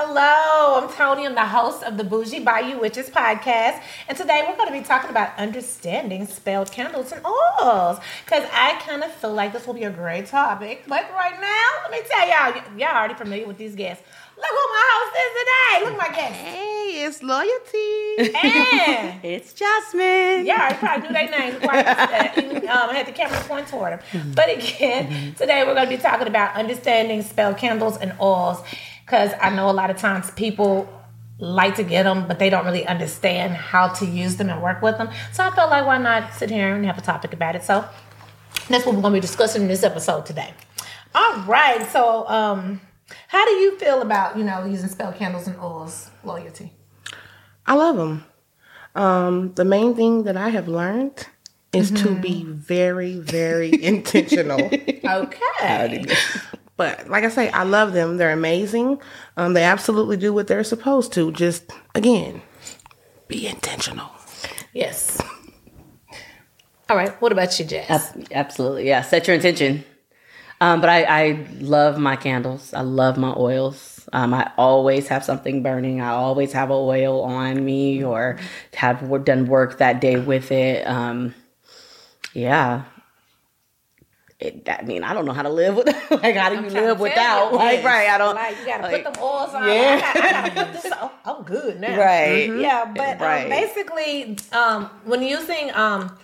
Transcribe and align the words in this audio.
Hello, 0.00 0.80
I'm 0.80 0.88
Tony. 0.94 1.26
I'm 1.26 1.34
the 1.34 1.44
host 1.44 1.82
of 1.82 1.96
the 1.96 2.04
Bougie 2.04 2.38
Bayou 2.38 2.78
Witches 2.78 3.10
podcast. 3.10 3.82
And 4.06 4.16
today 4.16 4.44
we're 4.46 4.54
going 4.54 4.68
to 4.68 4.72
be 4.72 4.84
talking 4.84 5.10
about 5.10 5.36
understanding 5.36 6.24
spelled 6.28 6.70
candles 6.70 7.10
and 7.10 7.20
oils. 7.26 7.98
Because 8.24 8.44
I 8.52 8.80
kind 8.86 9.02
of 9.02 9.10
feel 9.10 9.32
like 9.34 9.52
this 9.52 9.66
will 9.66 9.74
be 9.74 9.82
a 9.82 9.90
great 9.90 10.26
topic. 10.26 10.84
But 10.86 11.10
right 11.12 11.34
now, 11.40 11.66
let 11.82 11.90
me 11.90 12.08
tell 12.08 12.28
y'all, 12.28 12.78
y'all 12.78 12.96
already 12.96 13.14
familiar 13.14 13.48
with 13.48 13.58
these 13.58 13.74
guests. 13.74 14.04
Look 14.36 14.46
who 14.48 14.54
my 14.54 14.84
host 14.92 15.16
is 15.18 15.32
today. 15.40 15.84
Look 15.90 16.00
at 16.00 16.10
my 16.10 16.16
guest. 16.16 16.34
Hey, 16.34 17.04
it's 17.04 17.20
Loyalty. 17.24 18.38
And 18.38 19.20
It's 19.24 19.52
Jasmine. 19.52 20.46
yeah, 20.46 20.68
I 20.70 20.74
probably 20.74 21.08
knew 21.08 21.12
their 21.12 21.28
names 21.28 21.54
before 21.56 21.70
I 21.74 22.32
even, 22.38 22.68
um, 22.68 22.90
had 22.90 23.06
the 23.06 23.10
camera 23.10 23.40
point 23.48 23.66
toward 23.66 23.98
them. 23.98 24.32
But 24.36 24.56
again, 24.56 25.34
today 25.34 25.64
we're 25.66 25.74
going 25.74 25.88
to 25.90 25.96
be 25.96 26.00
talking 26.00 26.28
about 26.28 26.54
understanding 26.54 27.22
spell 27.22 27.52
candles 27.52 27.96
and 27.96 28.14
oils 28.20 28.62
because 29.08 29.32
I 29.40 29.48
know 29.48 29.70
a 29.70 29.72
lot 29.72 29.88
of 29.88 29.96
times 29.96 30.30
people 30.32 30.86
like 31.38 31.76
to 31.76 31.82
get 31.82 32.02
them, 32.02 32.28
but 32.28 32.38
they 32.38 32.50
don't 32.50 32.66
really 32.66 32.86
understand 32.86 33.54
how 33.54 33.88
to 33.88 34.04
use 34.04 34.36
them 34.36 34.50
and 34.50 34.62
work 34.62 34.82
with 34.82 34.98
them. 34.98 35.08
So 35.32 35.42
I 35.44 35.50
felt 35.50 35.70
like 35.70 35.86
why 35.86 35.96
not 35.96 36.34
sit 36.34 36.50
here 36.50 36.74
and 36.74 36.84
have 36.84 36.98
a 36.98 37.00
topic 37.00 37.32
about 37.32 37.56
it. 37.56 37.64
So 37.64 37.88
that's 38.68 38.84
what 38.84 38.94
we're 38.94 39.00
going 39.00 39.14
to 39.14 39.16
be 39.16 39.20
discussing 39.20 39.62
in 39.62 39.68
this 39.68 39.82
episode 39.82 40.26
today. 40.26 40.52
All 41.14 41.38
right. 41.44 41.88
So, 41.90 42.28
um, 42.28 42.82
how 43.28 43.46
do 43.46 43.52
you 43.52 43.78
feel 43.78 44.02
about 44.02 44.36
you 44.36 44.44
know 44.44 44.66
using 44.66 44.90
spell 44.90 45.12
candles 45.12 45.46
and 45.46 45.58
oils? 45.58 46.10
Loyalty. 46.22 46.74
I 47.66 47.74
love 47.74 47.96
them. 47.96 48.24
Um, 48.94 49.54
the 49.54 49.64
main 49.64 49.94
thing 49.94 50.24
that 50.24 50.36
I 50.36 50.50
have 50.50 50.68
learned 50.68 51.28
is 51.72 51.90
to 52.02 52.14
be 52.14 52.44
very, 52.44 53.16
very 53.18 53.70
intentional. 53.82 54.70
Okay. 55.04 56.04
But 56.78 57.10
like 57.10 57.24
I 57.24 57.28
say, 57.28 57.50
I 57.50 57.64
love 57.64 57.92
them. 57.92 58.16
They're 58.16 58.32
amazing. 58.32 59.00
Um, 59.36 59.52
they 59.52 59.64
absolutely 59.64 60.16
do 60.16 60.32
what 60.32 60.46
they're 60.46 60.64
supposed 60.64 61.12
to. 61.14 61.30
Just 61.32 61.70
again, 61.94 62.40
be 63.26 63.46
intentional. 63.46 64.08
Yes. 64.72 65.20
All 66.88 66.96
right. 66.96 67.20
What 67.20 67.32
about 67.32 67.58
you, 67.58 67.66
Jess? 67.66 67.90
Ab- 67.90 68.28
absolutely. 68.32 68.86
Yeah. 68.88 69.02
Set 69.02 69.26
your 69.26 69.34
intention. 69.36 69.84
Um, 70.60 70.80
but 70.80 70.88
I, 70.88 71.02
I 71.04 71.46
love 71.60 71.98
my 71.98 72.16
candles. 72.16 72.72
I 72.72 72.80
love 72.80 73.18
my 73.18 73.34
oils. 73.36 74.08
Um, 74.12 74.32
I 74.32 74.50
always 74.56 75.08
have 75.08 75.24
something 75.24 75.62
burning. 75.62 76.00
I 76.00 76.08
always 76.10 76.52
have 76.52 76.70
an 76.70 76.76
oil 76.76 77.22
on 77.22 77.64
me 77.64 78.02
or 78.02 78.38
have 78.74 79.02
wo- 79.02 79.18
done 79.18 79.46
work 79.46 79.78
that 79.78 80.00
day 80.00 80.18
with 80.18 80.50
it. 80.50 80.86
Um, 80.86 81.34
yeah. 82.32 82.84
It, 84.40 84.68
I 84.68 84.82
mean, 84.82 85.02
I 85.02 85.14
don't 85.14 85.24
know 85.24 85.32
how 85.32 85.42
to 85.42 85.48
live 85.48 85.74
with 85.74 85.86
like 86.10 86.36
how 86.36 86.48
do 86.48 86.54
you 86.56 86.62
I'm 86.62 86.70
trying 86.70 86.84
live 86.84 87.00
without 87.00 87.50
you, 87.50 87.58
like 87.58 87.72
yes. 87.78 87.84
right? 87.84 88.08
I 88.08 88.18
don't 88.18 88.34
like 88.36 88.56
you 88.60 88.66
gotta 88.66 88.82
like- 88.84 89.04
put 89.04 89.14
them 89.14 89.22
oils 89.22 89.52
on. 89.52 89.66
Yeah. 89.68 90.00
I, 90.04 90.14
gotta, 90.14 90.26
I 90.28 90.48
gotta 90.48 90.64
put 90.72 90.82
this 90.82 90.92
on. 90.92 91.10
I'm 91.24 91.42
good 91.42 91.80
now. 91.80 91.98
Right. 91.98 92.44
Yeah, 92.56 92.84
but 92.94 93.20
um, 93.20 93.48
basically, 93.48 94.38
um, 94.52 94.84
when 95.04 95.22
using 95.22 95.72
um, 95.74 96.16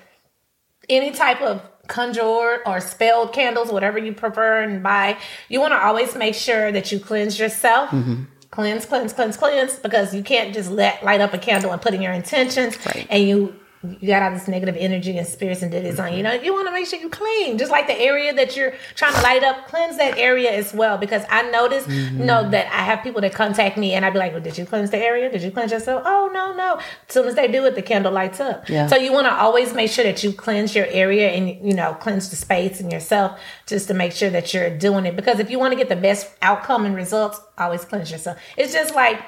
any 0.88 1.10
type 1.10 1.42
of 1.42 1.60
conjure 1.88 2.60
or 2.64 2.80
spelled 2.80 3.32
candles, 3.32 3.72
whatever 3.72 3.98
you 3.98 4.12
prefer 4.12 4.62
and 4.62 4.80
buy, 4.82 5.18
you 5.48 5.60
want 5.60 5.72
to 5.72 5.78
always 5.84 6.14
make 6.14 6.34
sure 6.36 6.70
that 6.70 6.92
you 6.92 7.00
cleanse 7.00 7.38
yourself. 7.38 7.90
Mm-hmm. 7.90 8.24
Cleanse, 8.52 8.86
cleanse, 8.86 9.12
cleanse, 9.12 9.36
cleanse, 9.36 9.74
because 9.80 10.14
you 10.14 10.22
can't 10.22 10.54
just 10.54 10.70
let 10.70 11.02
light 11.02 11.20
up 11.20 11.34
a 11.34 11.38
candle 11.38 11.72
and 11.72 11.82
put 11.82 11.92
in 11.92 12.00
your 12.00 12.12
intentions, 12.12 12.78
Right. 12.86 13.08
and 13.10 13.24
you 13.26 13.56
you 14.00 14.08
got 14.08 14.22
all 14.22 14.30
this 14.32 14.48
negative 14.48 14.76
energy 14.78 15.16
and 15.18 15.26
spirits 15.26 15.62
and 15.62 15.70
ditties 15.70 15.98
on 16.00 16.10
you. 16.12 16.18
You 16.18 16.22
know, 16.22 16.32
you 16.32 16.52
want 16.52 16.66
to 16.68 16.72
make 16.72 16.86
sure 16.86 16.98
you 16.98 17.08
clean, 17.08 17.58
just 17.58 17.70
like 17.70 17.86
the 17.86 17.98
area 18.00 18.32
that 18.34 18.56
you're 18.56 18.72
trying 18.94 19.14
to 19.14 19.20
light 19.22 19.42
up. 19.42 19.66
Cleanse 19.68 19.96
that 19.98 20.16
area 20.18 20.50
as 20.50 20.72
well, 20.72 20.96
because 20.98 21.22
I 21.30 21.50
notice, 21.50 21.84
Mm-hmm. 21.84 22.20
you 22.20 22.24
know, 22.24 22.48
that 22.50 22.66
I 22.72 22.82
have 22.84 23.02
people 23.02 23.20
that 23.20 23.34
contact 23.34 23.76
me, 23.76 23.92
and 23.92 24.04
I'd 24.04 24.12
be 24.12 24.18
like, 24.18 24.32
well, 24.32 24.40
"Did 24.40 24.56
you 24.56 24.64
cleanse 24.64 24.90
the 24.90 24.98
area? 24.98 25.30
Did 25.30 25.42
you 25.42 25.50
cleanse 25.50 25.72
yourself?" 25.72 26.02
Oh 26.06 26.30
no, 26.32 26.54
no. 26.54 26.76
As 26.76 26.84
soon 27.08 27.26
as 27.26 27.34
they 27.34 27.46
do 27.48 27.64
it, 27.66 27.74
the 27.74 27.82
candle 27.82 28.12
lights 28.12 28.40
up. 28.40 28.68
Yeah. 28.68 28.86
So 28.86 28.96
you 28.96 29.12
want 29.12 29.26
to 29.26 29.34
always 29.34 29.74
make 29.74 29.90
sure 29.90 30.04
that 30.04 30.22
you 30.24 30.32
cleanse 30.32 30.74
your 30.74 30.86
area 30.86 31.28
and 31.30 31.48
you 31.66 31.74
know 31.74 31.94
cleanse 31.94 32.30
the 32.30 32.36
space 32.36 32.80
and 32.80 32.90
yourself, 32.90 33.38
just 33.66 33.88
to 33.88 33.94
make 33.94 34.12
sure 34.12 34.30
that 34.30 34.54
you're 34.54 34.70
doing 34.76 35.04
it. 35.06 35.14
Because 35.16 35.38
if 35.40 35.50
you 35.50 35.58
want 35.58 35.72
to 35.72 35.76
get 35.76 35.88
the 35.88 35.96
best 35.96 36.28
outcome 36.42 36.84
and 36.86 36.94
results, 36.96 37.40
always 37.58 37.84
cleanse 37.84 38.10
yourself. 38.10 38.38
It's 38.56 38.72
just 38.72 38.94
like 38.94 39.20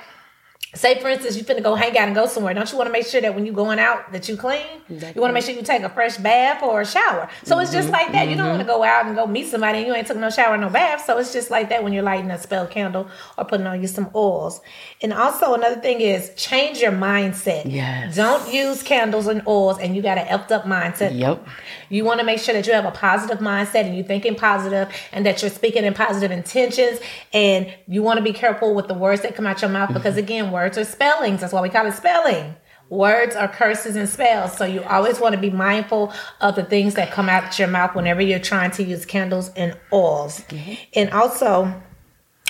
say 0.77 1.01
for 1.01 1.09
instance 1.09 1.37
you 1.37 1.45
finna 1.45 1.63
go 1.63 1.75
hang 1.75 1.97
out 1.99 2.07
and 2.07 2.15
go 2.15 2.27
somewhere. 2.27 2.55
Don't 2.55 2.71
you 2.71 2.79
want 2.79 2.89
to 2.89 2.93
make 2.93 3.07
sure 3.07 3.21
that 3.21 3.35
when 3.35 3.47
you 3.47 3.53
going 3.53 3.79
out 3.79 4.13
that 4.13 4.29
you 4.29 4.37
clean? 4.37 4.67
You 4.89 5.21
want 5.21 5.31
to 5.31 5.33
make 5.33 5.45
sure 5.45 5.55
you 5.55 5.63
take 5.63 5.83
a 5.83 5.89
fresh 5.89 6.17
bath 6.19 6.63
or 6.63 6.83
a 6.83 6.87
shower. 6.87 7.29
So 7.45 7.59
it's 7.59 7.73
just 7.73 7.89
mm-hmm. 7.89 7.93
like 7.93 8.13
that. 8.13 8.29
You 8.29 8.37
don't 8.37 8.47
mm-hmm. 8.47 8.57
want 8.57 8.61
to 8.61 8.67
go 8.67 8.83
out 8.85 9.07
and 9.07 9.17
go 9.17 9.27
meet 9.27 9.47
somebody 9.47 9.79
and 9.79 9.87
you 9.87 9.95
ain't 9.95 10.07
took 10.07 10.17
no 10.17 10.31
shower 10.31 10.57
no 10.57 10.69
bath. 10.69 11.05
So 11.05 11.19
it's 11.19 11.33
just 11.33 11.51
like 11.51 11.69
that 11.71 11.83
when 11.83 11.93
you're 11.93 12.03
lighting 12.03 12.31
a 12.31 12.39
spell 12.39 12.67
candle 12.67 13.09
or 13.39 13.45
putting 13.45 13.67
on 13.67 13.81
you 13.81 13.89
some 13.89 14.11
oils. 14.15 14.61
And 15.03 15.13
also 15.13 15.55
another 15.55 15.81
thing 15.81 16.01
is 16.01 16.31
change 16.37 16.81
your 16.81 16.93
mindset. 16.93 17.63
Yes. 17.67 18.17
don't 18.17 18.53
use 18.53 18.83
candles 18.83 19.27
and 19.27 19.43
oils 19.47 19.79
and 19.79 19.97
you 19.97 20.03
got 20.03 20.19
an 20.19 20.27
effed 20.27 20.51
up 20.51 20.65
mindset. 20.65 21.19
Yep. 21.19 21.47
you 21.89 22.05
want 22.05 22.21
to 22.21 22.27
make 22.27 22.39
sure 22.39 22.55
that 22.55 22.67
you 22.67 22.73
have 22.73 22.85
a 22.85 22.91
positive 22.91 23.39
mindset 23.39 23.85
and 23.85 23.97
you're 23.97 24.05
thinking 24.05 24.35
positive 24.35 24.89
and 25.13 25.25
that 25.25 25.43
you're 25.43 25.51
speaking 25.51 25.85
in 25.85 25.95
positive 25.95 26.31
intentions. 26.31 27.01
And 27.33 27.73
you 27.89 28.03
want 28.03 28.19
to 28.19 28.23
be 28.23 28.33
careful 28.33 28.75
with 28.75 28.89
the 28.89 28.95
words 28.95 29.23
that 29.23 29.35
come 29.35 29.47
out 29.47 29.63
your 29.63 29.71
mouth 29.71 29.93
because, 29.93 30.15
mm-hmm. 30.15 30.25
again, 30.25 30.51
words 30.51 30.66
are 30.66 30.84
spellings. 30.84 31.41
That's 31.41 31.53
why 31.53 31.60
we 31.62 31.69
call 31.69 31.87
it 31.87 31.94
spelling. 31.94 32.56
Words 32.88 33.34
are 33.34 33.49
curses 33.49 33.97
and 33.97 34.09
spells. 34.09 34.56
So 34.56 34.65
you 34.65 34.82
always 34.84 35.19
want 35.19 35.34
to 35.34 35.41
be 35.41 35.50
mindful 35.50 36.12
of 36.41 36.54
the 36.54 36.65
things 36.65 36.94
that 36.94 37.10
come 37.10 37.28
out 37.28 37.59
your 37.59 37.69
mouth 37.69 37.94
whenever 37.94 38.21
you're 38.21 38.38
trying 38.38 38.71
to 38.72 38.84
use 38.84 39.04
candles 39.04 39.50
and 39.56 39.77
oils. 39.93 40.41
Mm-hmm. 40.43 40.75
And 40.94 41.10
also, 41.10 41.82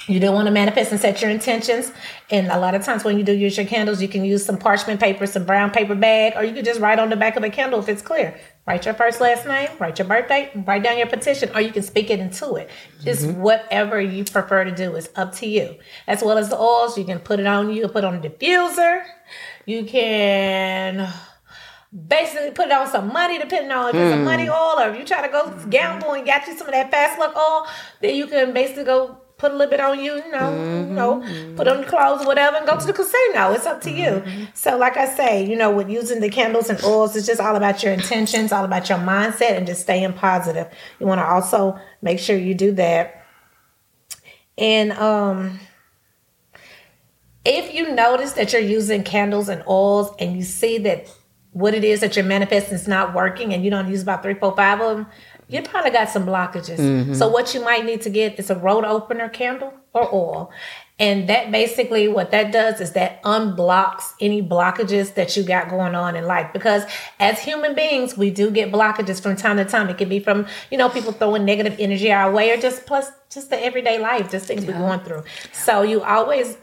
you 0.09 0.21
don't 0.21 0.35
want 0.35 0.47
to 0.47 0.53
manifest 0.53 0.93
and 0.93 1.01
set 1.01 1.23
your 1.23 1.31
intentions. 1.31 1.91
And 2.31 2.49
a 2.49 2.59
lot 2.59 2.75
of 2.75 2.85
times 2.85 3.03
when 3.03 3.19
you 3.19 3.25
do 3.25 3.33
use 3.33 3.57
your 3.57 3.67
candles, 3.67 4.03
you 4.03 4.09
can 4.09 4.25
use 4.25 4.45
some 4.45 4.59
parchment 4.59 5.01
paper, 5.01 5.27
some 5.27 5.45
brown 5.45 5.71
paper 5.71 5.95
bag, 5.95 6.35
or 6.37 6.45
you 6.45 6.55
can 6.55 6.65
just 6.65 6.81
write 6.81 6.99
on 6.99 7.11
the 7.11 7.17
back 7.17 7.37
of 7.37 7.43
the 7.43 7.51
candle 7.51 7.81
if 7.81 7.89
it's 7.89 8.03
clear. 8.03 8.39
Write 8.67 8.85
your 8.85 8.95
first 8.95 9.21
last 9.21 9.47
name, 9.47 9.69
write 9.79 9.97
your 9.97 10.09
birthday, 10.09 10.51
write 10.67 10.83
down 10.83 10.99
your 10.99 11.07
petition, 11.07 11.51
or 11.55 11.61
you 11.61 11.71
can 11.71 11.85
speak 11.85 12.11
it 12.11 12.19
into 12.19 12.57
it. 12.57 12.69
Just 13.05 13.25
mm-hmm. 13.25 13.41
whatever 13.41 14.01
you 14.01 14.25
prefer 14.25 14.65
to 14.65 14.75
do 14.75 14.97
is 14.97 15.09
up 15.15 15.33
to 15.37 15.47
you. 15.47 15.77
As 16.09 16.21
well 16.21 16.37
as 16.37 16.49
the 16.49 16.59
oils, 16.59 16.99
you 16.99 17.05
can 17.05 17.21
put 17.21 17.39
it 17.39 17.47
on 17.47 17.71
you, 17.71 17.83
can 17.83 17.91
put 17.91 18.03
it 18.03 18.09
on 18.09 18.17
a 18.17 18.21
diffuser. 18.21 19.05
You 19.67 19.85
can 19.85 21.09
basically 22.09 22.51
put 22.51 22.67
it 22.67 22.73
on 22.73 22.89
some 22.89 23.13
money, 23.13 23.39
depending 23.39 23.71
on 23.71 23.91
if 23.91 23.95
it's 23.95 24.15
a 24.15 24.17
money 24.17 24.47
hmm. 24.47 24.51
oil 24.51 24.81
or 24.81 24.91
if 24.91 24.99
you 24.99 25.05
try 25.05 25.25
to 25.25 25.33
go 25.33 25.49
gamble 25.71 26.13
and 26.13 26.27
got 26.27 26.45
you 26.49 26.59
some 26.59 26.67
of 26.67 26.73
that 26.73 26.91
fast 26.91 27.21
luck 27.21 27.37
oil, 27.37 27.69
then 28.01 28.17
you 28.17 28.27
can 28.27 28.53
basically 28.53 28.83
go 28.83 29.17
put 29.39 29.53
a 29.53 29.55
little 29.55 29.71
bit 29.71 29.81
on 29.81 29.99
you, 30.01 30.15
you 30.15 30.31
know, 30.31 30.51
you 30.55 30.95
know, 30.95 31.55
put 31.57 31.69
on 31.69 31.81
your 31.81 31.89
clothes 31.89 32.27
whatever 32.27 32.57
and 32.57 32.67
go 32.67 32.79
to 32.79 32.87
the 32.87 32.93
casino. 32.93 33.53
It's 33.53 33.67
up 33.67 33.81
to 33.83 33.91
you. 33.91 34.23
So 34.55 34.79
like 34.79 34.97
I 34.97 35.07
say, 35.07 35.45
you 35.45 35.57
know, 35.57 35.71
with 35.71 35.91
using 35.91 36.21
the 36.21 36.31
candles 36.31 36.71
and 36.71 36.83
oils, 36.83 37.15
it's 37.17 37.27
just 37.27 37.41
all 37.41 37.55
about 37.55 37.83
your 37.83 37.93
intentions, 37.93 38.51
all 38.51 38.65
about 38.65 38.89
your 38.89 38.99
mindset 38.99 39.53
and 39.57 39.67
just 39.67 39.83
staying 39.83 40.15
positive. 40.15 40.69
You 40.99 41.07
want 41.07 41.21
to 41.21 41.27
also 41.27 41.79
make 42.01 42.19
sure 42.19 42.37
you 42.37 42.55
do 42.55 42.73
that. 42.73 43.27
And 44.57 44.93
um 44.93 45.61
if 47.45 47.73
you 47.73 47.95
notice 47.95 48.33
that 48.33 48.53
you're 48.53 48.63
using 48.63 49.05
candles 49.05 49.49
and 49.49 49.63
oils 49.69 50.13
and 50.19 50.37
you 50.37 50.43
see 50.43 50.79
that 50.79 51.09
what 51.53 51.75
it 51.75 51.85
is 51.85 52.01
that 52.01 52.17
you're 52.17 52.25
manifesting 52.25 52.75
is 52.75 52.89
not 52.89 53.15
working 53.15 53.55
and 53.55 53.65
you 53.65 53.71
don't 53.71 53.89
use 53.89 54.03
about 54.03 54.23
three, 54.23 54.35
four, 54.35 54.55
five 54.57 54.81
of 54.81 54.97
them, 54.97 55.07
you 55.49 55.63
probably 55.63 55.91
got 55.91 56.09
some 56.09 56.27
blockages. 56.27 56.79
Mm-hmm. 56.79 57.15
So 57.15 57.29
what 57.29 57.55
you 57.55 57.63
might 57.63 57.85
need 57.85 58.03
to 58.03 58.11
get 58.11 58.39
is 58.39 58.51
a 58.51 58.57
road 58.57 58.85
opener 58.85 59.29
candle 59.29 59.73
or 59.93 60.13
oil. 60.13 60.51
And 60.99 61.29
that 61.29 61.53
basically 61.53 62.09
what 62.09 62.31
that 62.31 62.53
does 62.53 62.81
is 62.81 62.93
that 62.93 63.23
unblocks 63.23 64.15
any 64.21 64.43
blockages 64.43 65.15
that 65.15 65.37
you 65.37 65.43
got 65.43 65.69
going 65.69 65.95
on 65.95 66.17
in 66.17 66.25
life. 66.25 66.53
Because 66.53 66.85
as 67.21 67.39
human 67.39 67.75
beings, 67.75 68.17
we 68.17 68.31
do 68.31 68.51
get 68.51 68.73
blockages 68.73 69.23
from 69.23 69.37
time 69.37 69.59
to 69.59 69.65
time. 69.65 69.89
It 69.89 69.99
could 69.99 70.09
be 70.09 70.21
from, 70.21 70.47
you 70.71 70.79
know, 70.79 70.89
people 70.89 71.13
throwing 71.13 71.45
negative 71.45 71.77
energy 71.79 72.11
our 72.11 72.33
way 72.33 72.51
or 72.51 72.57
just 72.57 72.87
plus 72.87 73.11
just 73.31 73.51
the 73.51 73.63
everyday 73.63 73.99
life, 73.99 74.31
just 74.31 74.47
things 74.47 74.65
we're 74.65 74.79
going 74.79 75.01
through. 75.01 75.25
So 75.53 75.83
you 75.83 76.03
always 76.03 76.57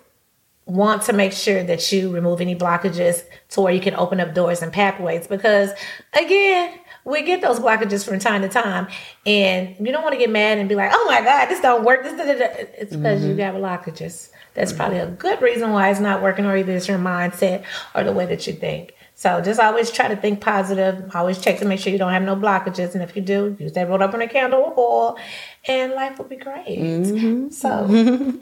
want 0.66 1.04
to 1.04 1.14
make 1.14 1.34
sure 1.34 1.64
that 1.64 1.92
you 1.92 2.10
remove 2.10 2.40
any 2.40 2.56
blockages 2.56 3.24
to 3.50 3.62
where 3.62 3.74
you 3.74 3.82
can 3.82 3.96
open 3.96 4.20
up 4.20 4.34
doors 4.34 4.62
and 4.62 4.72
pathways 4.72 5.28
because 5.28 5.72
again 6.14 6.80
we 7.06 7.22
get 7.24 7.42
those 7.42 7.60
blockages 7.60 8.06
from 8.06 8.20
time 8.20 8.42
to 8.42 8.50
time 8.50 8.88
and 9.26 9.76
you 9.80 9.92
don't 9.92 10.04
want 10.04 10.14
to 10.14 10.20
get 10.20 10.30
mad 10.30 10.58
and 10.58 10.70
be 10.70 10.76
like 10.76 10.92
oh 10.94 11.06
my 11.08 11.22
god 11.22 11.48
this 11.48 11.60
don't 11.62 11.84
work. 11.84 12.04
This 12.04 12.14
da, 12.14 12.26
da, 12.26 12.38
da." 12.38 12.66
it's 12.78 12.96
because 12.96 13.24
you 13.24 13.36
mm-hmm. 13.36 13.38
got 13.38 13.56
blockages. 13.56 14.30
That's 14.54 14.72
mm-hmm. 14.72 14.78
probably 14.78 15.00
a 15.00 15.08
good 15.08 15.42
reason 15.42 15.72
why 15.72 15.90
it's 15.90 16.00
not 16.00 16.22
working 16.22 16.46
or 16.46 16.56
either 16.56 16.74
it's 16.74 16.88
your 16.88 17.00
mindset 17.00 17.64
or 17.96 18.04
the 18.04 18.14
way 18.14 18.26
that 18.28 18.46
you 18.46 18.54
think. 18.54 18.94
So 19.16 19.42
just 19.42 19.60
always 19.60 19.92
try 19.92 20.08
to 20.08 20.16
think 20.16 20.42
positive 20.42 21.16
always 21.16 21.40
check 21.40 21.60
to 21.60 21.66
make 21.66 21.80
sure 21.80 21.92
you 21.92 22.00
don't 22.00 22.12
have 22.12 22.24
no 22.24 22.36
blockages 22.36 22.94
and 22.94 23.04
if 23.04 23.16
you 23.16 23.22
do 23.22 23.56
use 23.60 23.74
that 23.74 23.90
road 23.90 24.02
opener 24.02 24.28
candle 24.28 24.62
or 24.62 24.74
oil 24.78 25.18
and 25.66 25.94
life 25.94 26.18
will 26.18 26.26
be 26.26 26.36
great. 26.36 26.80
Mm-hmm. 26.80 27.50
So 27.50 27.88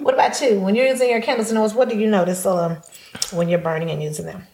what 0.04 0.14
about 0.14 0.40
you? 0.42 0.60
When 0.60 0.76
you're 0.76 0.88
using 0.88 1.10
your 1.10 1.22
candles 1.22 1.50
and 1.50 1.60
oils 1.60 1.74
what 1.74 1.90
do 1.90 1.98
you 1.98 2.08
notice 2.08 2.46
um, 2.46 2.78
when 3.32 3.50
you're 3.50 3.60
burning 3.60 3.92
and 3.92 4.02
using 4.02 4.26
them 4.26 4.48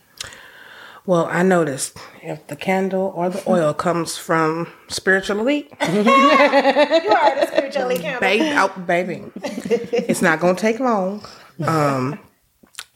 Well, 1.07 1.25
I 1.31 1.41
noticed 1.41 1.97
if 2.21 2.45
the 2.47 2.57
candle 2.57 3.13
or 3.15 3.29
the 3.29 3.41
oil 3.49 3.73
comes 3.73 4.17
from 4.17 4.67
spiritual 4.89 5.39
elite, 5.39 5.69
You 5.81 5.87
are 5.87 6.03
the 7.39 7.47
Spiritual 7.47 7.83
Elite 7.83 8.01
Candle. 8.01 8.19
baby, 8.19 8.51
oh, 8.57 8.67
baby, 8.85 9.23
it's 9.41 10.21
not 10.21 10.41
gonna 10.41 10.57
take 10.57 10.81
long. 10.81 11.23
Um, 11.65 12.19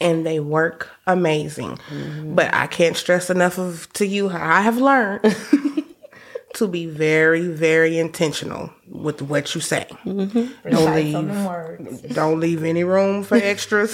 and 0.02 0.26
they 0.26 0.42
work 0.42 0.90
amazing. 1.08 1.80
But 2.36 2.54
I 2.54 2.68
can't 2.68 2.98
stress 2.98 3.30
enough 3.30 3.58
of 3.58 3.88
to 3.94 4.06
you 4.06 4.28
how 4.28 4.58
I 4.58 4.60
have 4.60 4.78
learned 4.78 5.24
to 6.56 6.68
be 6.68 6.88
very, 6.88 7.48
very 7.48 7.98
intentional 7.98 8.74
with 8.90 9.22
what 9.22 9.56
you 9.56 9.62
say. 9.62 9.88
Don't 10.06 10.96
leave, 10.96 12.14
don't 12.14 12.42
leave 12.42 12.66
any 12.66 12.84
room 12.84 13.24
for 13.24 13.36
extras 13.38 13.94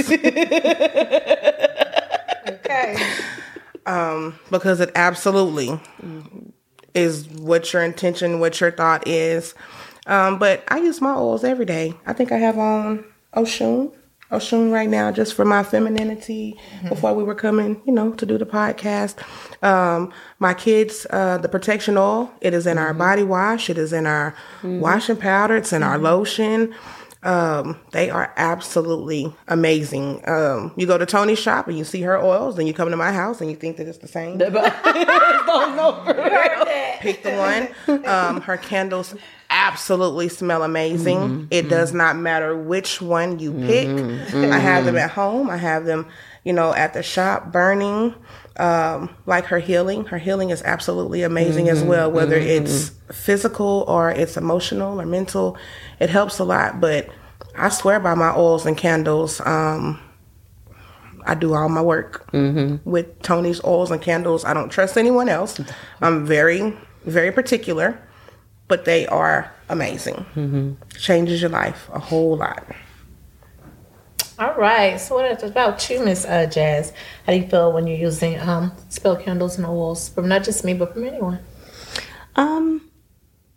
Okay. 2.49 2.95
Because 4.51 4.79
it 4.79 4.91
absolutely 4.95 5.79
is 6.93 7.27
what 7.29 7.71
your 7.73 7.83
intention, 7.83 8.39
what 8.39 8.59
your 8.59 8.71
thought 8.71 9.07
is. 9.07 9.55
Um, 10.07 10.39
but 10.39 10.63
I 10.67 10.77
use 10.79 11.01
my 11.01 11.13
oils 11.13 11.43
every 11.43 11.65
day. 11.65 11.93
I 12.05 12.13
think 12.13 12.31
I 12.31 12.37
have 12.37 12.57
on 12.57 13.05
Oshun. 13.35 13.93
Oshun 14.31 14.73
right 14.73 14.89
now 14.89 15.09
just 15.09 15.33
for 15.33 15.45
my 15.45 15.63
femininity 15.63 16.59
before 16.89 17.13
we 17.13 17.23
were 17.23 17.35
coming, 17.35 17.81
you 17.85 17.93
know, 17.93 18.11
to 18.13 18.25
do 18.25 18.37
the 18.37 18.45
podcast. 18.45 19.15
Um, 19.63 20.11
my 20.39 20.53
kids, 20.53 21.07
uh, 21.11 21.37
the 21.37 21.47
protection 21.47 21.97
oil, 21.97 22.29
it 22.41 22.53
is 22.53 22.67
in 22.67 22.77
our 22.77 22.93
body 22.93 23.23
wash, 23.23 23.69
it 23.69 23.77
is 23.77 23.93
in 23.93 24.05
our 24.05 24.35
washing 24.63 25.15
powder, 25.15 25.55
it's 25.55 25.71
in 25.71 25.81
our 25.81 25.97
lotion. 25.97 26.75
Um, 27.23 27.79
they 27.91 28.09
are 28.09 28.31
absolutely 28.37 29.33
amazing. 29.47 30.21
Um, 30.29 30.71
you 30.75 30.85
go 30.85 30.97
to 30.97 31.05
Tony's 31.05 31.39
shop 31.39 31.67
and 31.67 31.77
you 31.77 31.83
see 31.83 32.01
her 32.01 32.17
oils, 32.17 32.55
then 32.55 32.67
you 32.67 32.73
come 32.73 32.89
to 32.91 32.97
my 32.97 33.11
house 33.11 33.41
and 33.41 33.49
you 33.49 33.55
think 33.55 33.77
that 33.77 33.87
it's 33.87 33.97
the 33.97 34.07
same. 34.07 34.37
Don't 34.37 34.53
know 35.75 36.01
for 36.05 36.13
real. 36.13 36.65
Pick 36.99 37.23
the 37.23 37.33
one. 37.87 38.05
Um, 38.05 38.41
her 38.41 38.57
candles 38.57 39.15
absolutely 39.49 40.29
smell 40.29 40.63
amazing. 40.63 41.47
It 41.51 41.69
does 41.69 41.93
not 41.93 42.17
matter 42.17 42.55
which 42.55 43.01
one 43.01 43.39
you 43.39 43.51
pick. 43.53 43.87
I 44.33 44.59
have 44.59 44.85
them 44.85 44.97
at 44.97 45.11
home. 45.11 45.49
I 45.49 45.57
have 45.57 45.85
them, 45.85 46.07
you 46.47 46.53
know, 46.53 46.73
at 46.73 46.94
the 46.94 47.03
shop 47.03 47.51
burning. 47.51 48.15
Um, 48.55 49.13
like 49.27 49.45
her 49.45 49.59
healing, 49.59 50.05
her 50.05 50.17
healing 50.17 50.49
is 50.49 50.63
absolutely 50.63 51.21
amazing 51.21 51.67
as 51.69 51.83
well. 51.83 52.09
Whether 52.09 52.38
it's 52.38 52.91
physical 53.11 53.83
or 53.88 54.09
it's 54.09 54.35
emotional 54.38 54.99
or 54.99 55.05
mental, 55.05 55.55
it 55.99 56.09
helps 56.09 56.39
a 56.39 56.44
lot. 56.44 56.79
But 56.81 57.09
I 57.55 57.69
swear 57.69 57.99
by 57.99 58.15
my 58.15 58.33
oils 58.35 58.65
and 58.65 58.75
candles. 58.75 59.39
Um, 59.45 59.99
I 61.25 61.35
do 61.35 61.53
all 61.53 61.69
my 61.69 61.81
work 61.81 62.27
with 62.85 63.21
Tony's 63.21 63.61
oils 63.63 63.91
and 63.91 64.01
candles. 64.01 64.44
I 64.45 64.53
don't 64.55 64.69
trust 64.69 64.97
anyone 64.97 65.27
else. 65.29 65.59
I'm 66.01 66.25
very, 66.25 66.73
very 67.05 67.31
particular, 67.31 67.99
but 68.69 68.85
they 68.85 69.05
are 69.07 69.51
amazing. 69.69 70.77
Changes 70.97 71.41
your 71.41 71.51
life 71.51 71.89
a 71.94 71.99
whole 71.99 72.38
lot. 72.38 72.65
All 74.39 74.53
right. 74.55 74.99
So 74.99 75.15
what 75.15 75.41
about 75.43 75.89
you, 75.89 76.03
Miss 76.03 76.25
uh, 76.25 76.45
Jazz? 76.45 76.93
How 77.25 77.33
do 77.33 77.39
you 77.39 77.47
feel 77.47 77.71
when 77.73 77.87
you're 77.87 77.97
using 77.97 78.39
um, 78.39 78.71
spell 78.89 79.15
candles 79.15 79.57
and 79.57 79.65
oils 79.65 80.09
from 80.09 80.27
not 80.27 80.43
just 80.43 80.63
me, 80.63 80.73
but 80.75 80.93
from 80.93 81.05
anyone? 81.05 81.39
Um, 82.35 82.81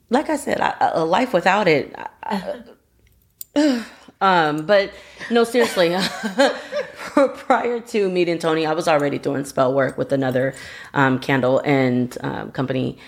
like 0.08 0.30
I 0.30 0.36
said, 0.36 0.60
I, 0.60 0.74
a 0.94 1.04
life 1.04 1.34
without 1.34 1.68
it. 1.68 1.94
I- 2.22 2.62
um, 4.22 4.66
but 4.66 4.92
no, 5.30 5.44
seriously. 5.44 5.94
prior 7.36 7.80
to 7.80 8.08
meeting 8.08 8.38
Tony, 8.38 8.66
I 8.66 8.72
was 8.72 8.88
already 8.88 9.18
doing 9.18 9.44
spell 9.44 9.74
work 9.74 9.98
with 9.98 10.12
another 10.12 10.54
um, 10.94 11.18
candle 11.18 11.60
and 11.64 12.16
um, 12.22 12.52
company, 12.52 12.98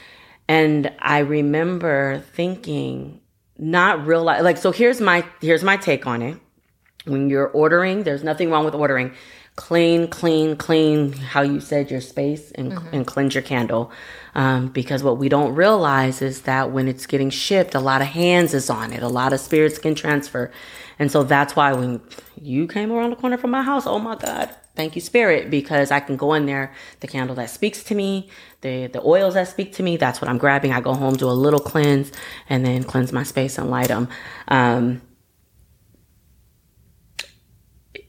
and 0.49 0.93
I 0.99 1.21
remember 1.21 2.23
thinking, 2.35 3.21
not 3.59 4.07
realize 4.07 4.43
like. 4.43 4.57
So 4.59 4.73
here's 4.73 5.01
my 5.01 5.25
here's 5.41 5.63
my 5.63 5.77
take 5.77 6.07
on 6.07 6.23
it. 6.23 6.39
When 7.05 7.29
you're 7.29 7.49
ordering, 7.49 8.05
there's 8.05 8.23
nothing 8.25 8.51
wrong 8.51 8.65
with 8.65 8.75
ordering. 8.75 9.13
Clean, 9.57 10.09
clean, 10.09 10.57
clean. 10.57 11.13
How 11.13 11.43
you 11.43 11.61
said 11.61 11.91
your 11.91 12.01
space 12.01 12.53
and 12.53 12.73
and 12.91 13.07
cleanse 13.07 13.35
your 13.35 13.43
candle, 13.43 13.93
um, 14.35 14.69
because 14.69 15.03
what 15.03 15.19
we 15.19 15.29
don't 15.29 15.55
realize 15.55 16.23
is 16.23 16.43
that 16.43 16.71
when 16.71 16.89
it's 16.89 17.05
getting 17.07 17.29
shipped, 17.29 17.75
a 17.75 17.81
lot 17.81 18.01
of 18.01 18.07
hands 18.09 18.55
is 18.55 18.71
on 18.71 18.93
it. 18.95 19.03
A 19.03 19.09
lot 19.09 19.35
of 19.35 19.41
spirits 19.41 19.79
can 19.79 19.95
transfer, 19.95 20.51
and 20.99 21.11
so 21.13 21.23
that's 21.23 21.55
why 21.55 21.75
when 21.75 22.01
you 22.41 22.67
came 22.67 22.91
around 22.91 23.11
the 23.11 23.17
corner 23.17 23.37
from 23.37 23.51
my 23.51 23.63
house, 23.63 23.87
oh 23.87 23.99
my 23.99 24.17
God, 24.17 24.49
thank 24.75 24.95
you, 24.95 25.03
Spirit, 25.03 25.51
because 25.51 25.91
I 25.91 26.01
can 26.01 26.17
go 26.17 26.33
in 26.33 26.47
there, 26.47 26.73
the 27.01 27.07
candle 27.07 27.37
that 27.37 27.51
speaks 27.51 27.83
to 27.85 27.95
me, 27.95 28.31
the 28.63 28.87
the 28.87 29.03
oils 29.03 29.35
that 29.35 29.49
speak 29.49 29.75
to 29.75 29.83
me. 29.83 29.99
That's 29.99 30.23
what 30.23 30.31
I'm 30.31 30.39
grabbing. 30.39 30.73
I 30.73 30.81
go 30.81 30.95
home, 30.95 31.13
do 31.15 31.29
a 31.29 31.31
little 31.31 31.61
cleanse, 31.61 32.11
and 32.49 32.65
then 32.65 32.85
cleanse 32.85 33.13
my 33.13 33.23
space 33.23 33.59
and 33.59 33.71
light 33.71 33.89
them. 33.89 34.09
Um, 34.49 35.03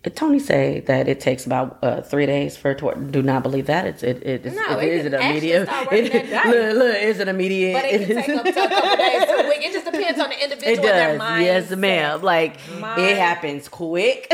Tony 0.10 0.40
say 0.40 0.82
that 0.82 1.08
it 1.08 1.20
takes 1.22 1.46
about 1.46 1.78
uh, 1.82 2.02
three 2.02 2.26
days 2.26 2.58
for 2.58 2.72
it 2.72 2.80
to 2.80 2.86
work. 2.86 3.12
Do 3.12 3.22
not 3.22 3.42
believe 3.42 3.68
that. 3.68 3.86
It's 3.88 4.04
it, 4.04 4.18
it, 4.24 4.46
it's, 4.46 4.56
No, 4.56 4.78
it, 4.80 4.88
it 4.88 4.94
is 4.94 5.06
it 5.06 5.14
immediate? 5.14 5.70
It, 5.92 6.30
look, 6.46 6.76
look, 6.78 6.96
is 6.98 7.20
it 7.20 7.28
immediate? 7.30 7.74
But 7.74 7.86
it 7.86 8.08
can 8.08 8.16
take 8.18 8.30
up 8.30 8.44
to 8.44 8.50
a 8.50 8.54
couple 8.70 8.98
days 8.98 9.24
to 9.24 9.34
a 9.46 9.48
week. 9.48 9.60
It 9.62 9.72
just 9.72 9.86
depends 9.86 10.20
on 10.20 10.30
the 10.30 10.44
individual 10.44 10.78
It 10.78 10.82
their 10.82 11.12
does, 11.14 11.20
mind. 11.20 11.44
yes, 11.44 11.70
ma'am. 11.72 12.22
Like 12.22 12.58
Mind. 12.80 13.02
it 13.02 13.18
happens 13.18 13.70
quick. 13.70 14.28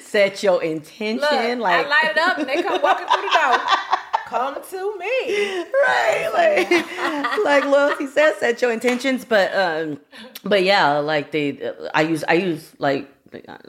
Set 0.00 0.42
your 0.42 0.62
intention, 0.62 1.20
Look, 1.20 1.30
like 1.60 1.86
I 1.86 1.88
light 1.88 2.10
it 2.12 2.18
up 2.18 2.38
and 2.38 2.48
they 2.48 2.62
come 2.62 2.80
walking 2.82 3.06
through 3.06 3.22
the 3.22 3.38
door. 3.38 3.58
Come 4.30 4.62
to 4.62 4.98
me. 4.98 5.64
right 5.88 6.30
like 6.32 7.44
like 7.44 7.64
loyalty 7.64 8.06
says 8.06 8.36
set 8.36 8.62
your 8.62 8.70
intentions 8.70 9.24
but 9.24 9.52
um 9.56 9.98
but 10.44 10.62
yeah 10.62 10.98
like 10.98 11.32
they 11.32 11.72
i 11.94 12.02
use 12.02 12.22
i 12.28 12.34
use 12.34 12.72
like 12.78 13.10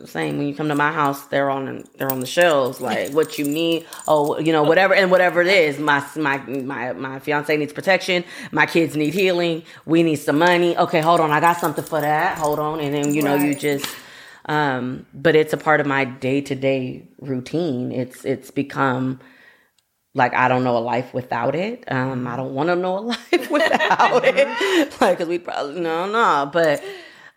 saying 0.05 0.37
when 0.37 0.47
you 0.47 0.53
come 0.53 0.67
to 0.67 0.75
my 0.75 0.91
house 0.91 1.25
they're 1.25 1.49
on 1.49 1.83
they're 1.97 2.11
on 2.11 2.19
the 2.19 2.27
shelves 2.27 2.79
like 2.79 3.11
what 3.11 3.39
you 3.39 3.45
need 3.45 3.87
oh 4.07 4.37
you 4.39 4.53
know 4.53 4.61
whatever 4.61 4.93
and 4.93 5.09
whatever 5.09 5.41
it 5.41 5.47
is 5.47 5.79
my 5.79 6.03
my 6.15 6.37
my 6.37 6.93
my 6.93 7.17
fiance 7.17 7.57
needs 7.57 7.73
protection 7.73 8.23
my 8.51 8.67
kids 8.67 8.95
need 8.95 9.15
healing 9.15 9.63
we 9.85 10.03
need 10.03 10.17
some 10.17 10.37
money 10.37 10.77
okay 10.77 11.01
hold 11.01 11.19
on 11.19 11.31
i 11.31 11.39
got 11.39 11.57
something 11.57 11.83
for 11.83 12.01
that 12.01 12.37
hold 12.37 12.59
on 12.59 12.79
and 12.79 12.93
then 12.93 13.13
you 13.15 13.23
know 13.23 13.33
you 13.35 13.55
just 13.55 13.85
um 14.45 15.05
but 15.13 15.35
it's 15.35 15.53
a 15.53 15.57
part 15.57 15.79
of 15.79 15.87
my 15.87 16.05
day-to-day 16.05 17.03
routine 17.19 17.91
it's 17.91 18.25
it's 18.25 18.51
become 18.51 19.19
like 20.13 20.33
I 20.33 20.47
don't 20.47 20.63
know 20.63 20.77
a 20.77 20.79
life 20.79 21.13
without 21.13 21.55
it. 21.55 21.83
Um, 21.91 22.27
I 22.27 22.35
don't 22.35 22.53
want 22.53 22.69
to 22.69 22.75
know 22.75 22.97
a 22.97 22.99
life 23.15 23.31
without 23.51 24.25
it, 24.25 25.01
like 25.01 25.17
because 25.17 25.27
we 25.27 25.39
probably 25.39 25.79
no, 25.79 26.09
no. 26.09 26.49
But 26.51 26.83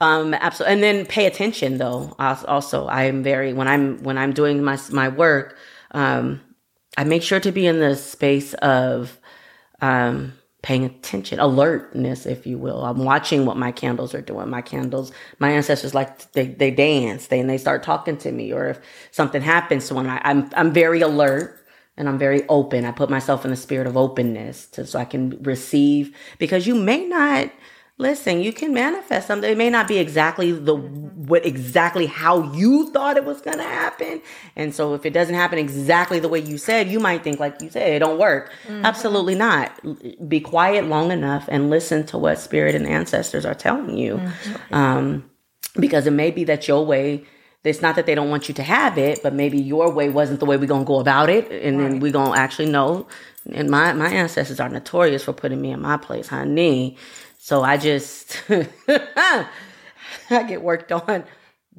um, 0.00 0.34
absolutely, 0.34 0.74
and 0.74 0.82
then 0.82 1.06
pay 1.06 1.26
attention 1.26 1.78
though. 1.78 2.14
Also, 2.18 2.86
I 2.86 3.04
am 3.04 3.22
very 3.22 3.52
when 3.52 3.68
I'm 3.68 4.02
when 4.02 4.18
I'm 4.18 4.32
doing 4.32 4.62
my 4.62 4.78
my 4.90 5.08
work, 5.08 5.56
um, 5.93 6.40
I 6.98 7.04
make 7.04 7.22
sure 7.22 7.40
to 7.40 7.52
be 7.52 7.66
in 7.66 7.81
the 7.81 7.96
space 7.96 8.54
of 8.54 9.19
um, 9.81 10.32
paying 10.62 10.84
attention, 10.84 11.38
alertness, 11.38 12.26
if 12.26 12.46
you 12.46 12.58
will. 12.58 12.84
I'm 12.84 13.04
watching 13.04 13.46
what 13.46 13.56
my 13.56 13.70
candles 13.70 14.14
are 14.14 14.22
doing. 14.22 14.50
My 14.50 14.62
candles, 14.62 15.12
my 15.38 15.50
ancestors 15.50 15.94
like 15.94 16.32
they 16.32 16.48
they 16.48 16.72
dance, 16.72 17.28
they 17.28 17.38
and 17.38 17.48
they 17.48 17.58
start 17.58 17.84
talking 17.84 18.16
to 18.19 18.32
me, 18.32 18.52
or 18.52 18.66
if 18.70 18.81
something 19.12 19.43
happens 19.43 19.86
to 19.88 19.94
one, 19.94 20.08
I, 20.08 20.20
I'm 20.24 20.50
I'm 20.56 20.72
very 20.72 21.00
alert 21.02 21.63
and 21.96 22.08
I'm 22.08 22.19
very 22.19 22.46
open. 22.48 22.84
I 22.84 22.93
put 22.93 23.10
myself 23.10 23.44
in 23.44 23.51
the 23.51 23.56
spirit 23.56 23.86
of 23.86 23.96
openness 23.96 24.67
to 24.69 24.86
so 24.86 24.98
I 24.98 25.05
can 25.05 25.43
receive 25.43 26.17
because 26.39 26.67
you 26.67 26.74
may 26.74 27.06
not 27.06 27.51
listen, 27.96 28.41
you 28.41 28.53
can 28.53 28.74
manifest 28.74 29.29
something. 29.29 29.51
It 29.51 29.56
may 29.56 29.70
not 29.70 29.86
be 29.86 29.98
exactly 29.98 30.51
the 30.53 30.77
mm-hmm. 30.77 31.27
what 31.27 31.46
exactly 31.46 32.06
how 32.06 32.53
you 32.53 32.91
thought 32.91 33.17
it 33.17 33.24
was 33.24 33.41
gonna 33.41 33.63
happen. 33.63 34.20
And 34.56 34.74
so 34.74 34.94
if 34.94 35.06
it 35.06 35.13
doesn't 35.13 35.34
happen 35.34 35.58
exactly 35.58 36.19
the 36.19 36.29
way 36.29 36.41
you 36.41 36.58
said, 36.58 36.89
you 36.89 36.98
might 36.98 37.22
think 37.22 37.39
like 37.39 37.60
you 37.63 37.70
said, 37.70 37.89
it 37.93 37.98
don't 38.01 38.19
work. 38.19 38.53
Mm-hmm. 38.67 38.84
Absolutely 38.84 39.34
not. 39.34 39.81
Be 40.29 40.41
quiet 40.41 40.86
long 40.86 41.13
enough 41.13 41.48
and 41.48 41.70
listen 41.70 42.05
to 42.06 42.19
what 42.19 42.39
spirit 42.39 42.74
and 42.74 42.86
ancestors 42.86 43.46
are 43.46 43.55
telling 43.55 43.96
you. 43.96 44.17
Mm-hmm. 44.17 44.74
Um 44.74 45.31
because 45.77 46.06
it 46.06 46.13
may 46.13 46.31
be 46.31 46.44
that 46.44 46.69
your 46.69 46.84
way 46.86 47.24
it's 47.64 47.80
not 47.80 47.96
that 47.96 48.04
they 48.06 48.14
don't 48.14 48.28
want 48.28 48.48
you 48.48 48.54
to 48.54 48.62
have 48.62 48.98
it, 48.98 49.22
but 49.22 49.32
maybe 49.32 49.58
your 49.58 49.90
way 49.90 50.10
wasn't 50.10 50.40
the 50.40 50.46
way 50.46 50.56
we're 50.56 50.66
gonna 50.66 50.84
go 50.84 51.00
about 51.00 51.30
it, 51.30 51.50
and 51.50 51.80
then 51.80 51.98
we're 51.98 52.12
gonna 52.12 52.38
actually 52.38 52.70
know. 52.70 53.06
And 53.52 53.70
my 53.70 53.92
my 53.94 54.10
ancestors 54.10 54.60
are 54.60 54.68
notorious 54.68 55.24
for 55.24 55.32
putting 55.32 55.60
me 55.60 55.70
in 55.70 55.80
my 55.80 55.96
place, 55.96 56.28
honey. 56.28 56.96
So 57.38 57.62
I 57.62 57.76
just 57.76 58.42
I 58.48 59.46
get 60.28 60.62
worked 60.62 60.92
on 60.92 61.24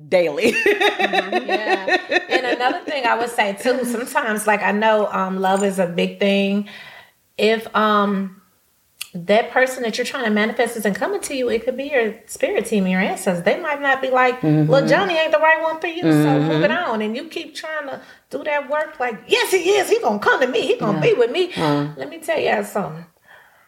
daily. 0.09 0.53
Yeah. 0.65 2.21
And 2.29 2.45
another 2.45 2.79
thing 2.85 3.05
I 3.05 3.17
would 3.17 3.29
say 3.29 3.53
too, 3.53 3.85
sometimes 3.85 4.47
like 4.47 4.61
I 4.61 4.71
know 4.71 5.07
um 5.11 5.39
love 5.39 5.63
is 5.63 5.79
a 5.79 5.87
big 5.87 6.19
thing. 6.19 6.67
If 7.37 7.73
um 7.75 8.41
that 9.15 9.49
person 9.49 9.83
that 9.83 9.97
you're 9.97 10.05
trying 10.05 10.25
to 10.25 10.29
manifest 10.29 10.75
isn't 10.75 10.95
coming 10.95 11.21
to 11.21 11.33
you, 11.33 11.49
it 11.49 11.63
could 11.63 11.77
be 11.77 11.85
your 11.85 12.15
spirit 12.25 12.65
team, 12.65 12.85
your 12.85 12.99
ancestors. 12.99 13.43
They 13.45 13.59
might 13.59 13.81
not 13.81 14.01
be 14.01 14.09
like, 14.09 14.43
Well, 14.43 14.51
mm-hmm. 14.51 14.87
Johnny 14.87 15.15
ain't 15.15 15.31
the 15.31 15.39
right 15.39 15.61
one 15.63 15.79
for 15.79 15.87
you, 15.87 16.01
so 16.01 16.39
move 16.39 16.63
it 16.63 16.69
mm-hmm. 16.69 16.91
on. 16.91 17.01
And 17.01 17.15
you 17.15 17.29
keep 17.29 17.55
trying 17.55 17.87
to 17.87 18.01
do 18.29 18.43
that 18.43 18.69
work 18.69 18.99
like, 18.99 19.23
Yes, 19.27 19.51
he 19.51 19.69
is, 19.69 19.89
he 19.89 19.99
gonna 20.01 20.19
come 20.19 20.41
to 20.41 20.47
me, 20.47 20.61
he 20.67 20.77
gonna 20.77 20.99
be 20.99 21.13
with 21.13 21.31
me. 21.31 21.45
Uh-huh. 21.47 21.87
Let 21.95 22.09
me 22.09 22.19
tell 22.19 22.39
you 22.39 22.63
something. 22.65 23.05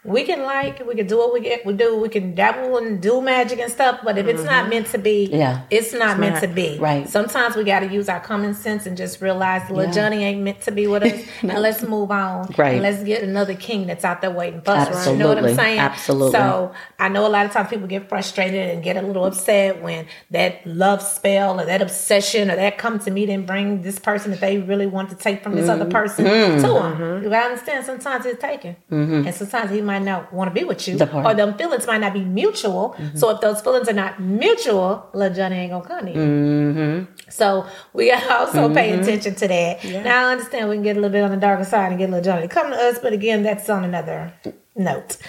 We 0.08 0.24
can 0.24 0.44
like, 0.44 0.86
we 0.88 0.96
can 0.96 1.06
do 1.06 1.18
what 1.18 1.34
we 1.34 1.42
get, 1.42 1.66
we 1.66 1.74
do, 1.74 1.98
we 1.98 2.08
can 2.08 2.34
dabble 2.34 2.78
and 2.78 3.02
do 3.02 3.22
magic 3.22 3.60
and 3.60 3.70
stuff. 3.72 4.00
But 4.04 4.18
if 4.18 4.26
it's 4.26 4.44
not 4.44 4.62
mm-hmm. 4.62 4.70
meant 4.70 4.88
to 4.88 4.98
be, 4.98 5.26
Yeah. 5.32 5.64
it's 5.70 5.94
not 5.94 6.18
meant 6.18 6.36
not. 6.36 6.42
to 6.44 6.48
be. 6.48 6.78
Right. 6.80 7.10
Sometimes 7.10 7.56
we 7.58 7.66
got 7.66 7.82
to 7.82 7.88
use 7.88 8.08
our 8.08 8.22
common 8.22 8.54
sense 8.54 8.86
and 8.86 8.96
just 8.96 9.22
realize 9.22 9.70
little 9.70 9.86
Yeah. 9.86 9.92
Johnny 9.92 10.24
ain't 10.24 10.42
meant 10.42 10.62
to 10.62 10.72
be 10.72 10.88
with 10.88 11.04
us, 11.04 11.22
and 11.42 11.62
let's 11.62 11.84
move 11.84 12.10
on. 12.10 12.54
Right. 12.58 12.76
And 12.76 12.84
let's 12.84 13.04
get 13.04 13.22
another 13.24 13.54
king 13.54 13.86
that's 13.86 14.06
out 14.06 14.22
there 14.22 14.32
waiting 14.32 14.62
for 14.62 14.72
us. 14.72 15.08
You 15.08 15.18
know 15.18 15.28
what 15.28 15.40
I'm 15.40 15.56
saying? 15.56 15.80
Absolutely. 15.80 16.32
So 16.32 16.72
I 16.98 17.10
know 17.10 17.28
a 17.28 17.30
lot 17.30 17.46
of 17.46 17.52
times 17.52 17.70
people 17.70 17.88
get 17.88 18.08
frustrated 18.08 18.70
and 18.70 18.82
get 18.82 18.96
a 18.96 19.02
little 19.02 19.26
upset 19.26 19.82
when 19.82 20.08
that 20.32 20.66
love 20.66 21.02
spell 21.02 21.60
or 21.60 21.66
that 21.66 21.82
obsession 21.82 22.50
or 22.50 22.56
that 22.56 22.78
come 22.78 23.00
to 23.00 23.12
meet 23.12 23.30
and 23.30 23.46
bring 23.46 23.82
this 23.82 24.00
person 24.00 24.32
that 24.32 24.40
they 24.40 24.58
really 24.58 24.88
want 24.88 25.10
to 25.10 25.16
take 25.16 25.44
from 25.44 25.56
this 25.56 25.68
other 25.70 25.84
mm-hmm. 25.84 25.92
person 25.92 26.26
Mm-hmm. 26.28 26.62
to 26.62 26.74
them. 26.74 27.24
You 27.24 27.34
understand 27.34 27.86
sometimes 27.86 28.26
it's 28.26 28.42
taken. 28.42 28.76
Mm-hmm. 28.92 29.28
And 29.28 29.36
sometimes 29.36 29.72
he 29.72 29.82
might 29.82 29.97
not 30.00 30.34
want 30.34 30.54
to 30.54 30.60
be 30.60 30.66
with 30.66 30.88
you. 30.88 30.98
The. 30.98 31.12
Or 31.24 31.34
them 31.34 31.58
feelings 31.58 31.88
might 31.88 32.00
not 32.00 32.14
be 32.14 32.24
mutual. 32.24 32.96
So 33.16 33.30
if 33.30 33.42
those 33.42 33.62
feelings 33.62 33.88
are 33.90 33.94
not 33.94 34.20
mutual, 34.20 35.10
little 35.14 35.36
Johnny 35.36 35.58
ain't 35.58 35.72
gonna 35.72 35.88
come 35.88 36.06
to 36.06 36.12
you. 36.12 36.20
Mm-hmm. 36.20 37.30
So 37.30 37.66
we 37.94 38.10
gotta 38.10 38.34
also 38.40 38.74
pay 38.74 38.98
attention 39.00 39.36
to 39.36 39.48
that. 39.48 39.84
Now 39.86 40.28
I 40.28 40.32
understand 40.32 40.70
we 40.70 40.76
can 40.76 40.84
get 40.84 40.98
a 40.98 41.00
little 41.00 41.14
bit 41.14 41.24
on 41.24 41.32
the 41.32 41.38
darker 41.38 41.64
side 41.64 41.92
and 41.92 42.00
get 42.00 42.10
a 42.10 42.12
little 42.12 42.24
Johnny 42.24 42.48
to 42.48 42.54
come 42.54 42.72
to 42.72 42.78
us, 42.78 43.00
but 43.00 43.14
again, 43.14 43.44
that's 43.44 43.70
on 43.70 43.84
another 43.84 44.34
note. 44.76 45.18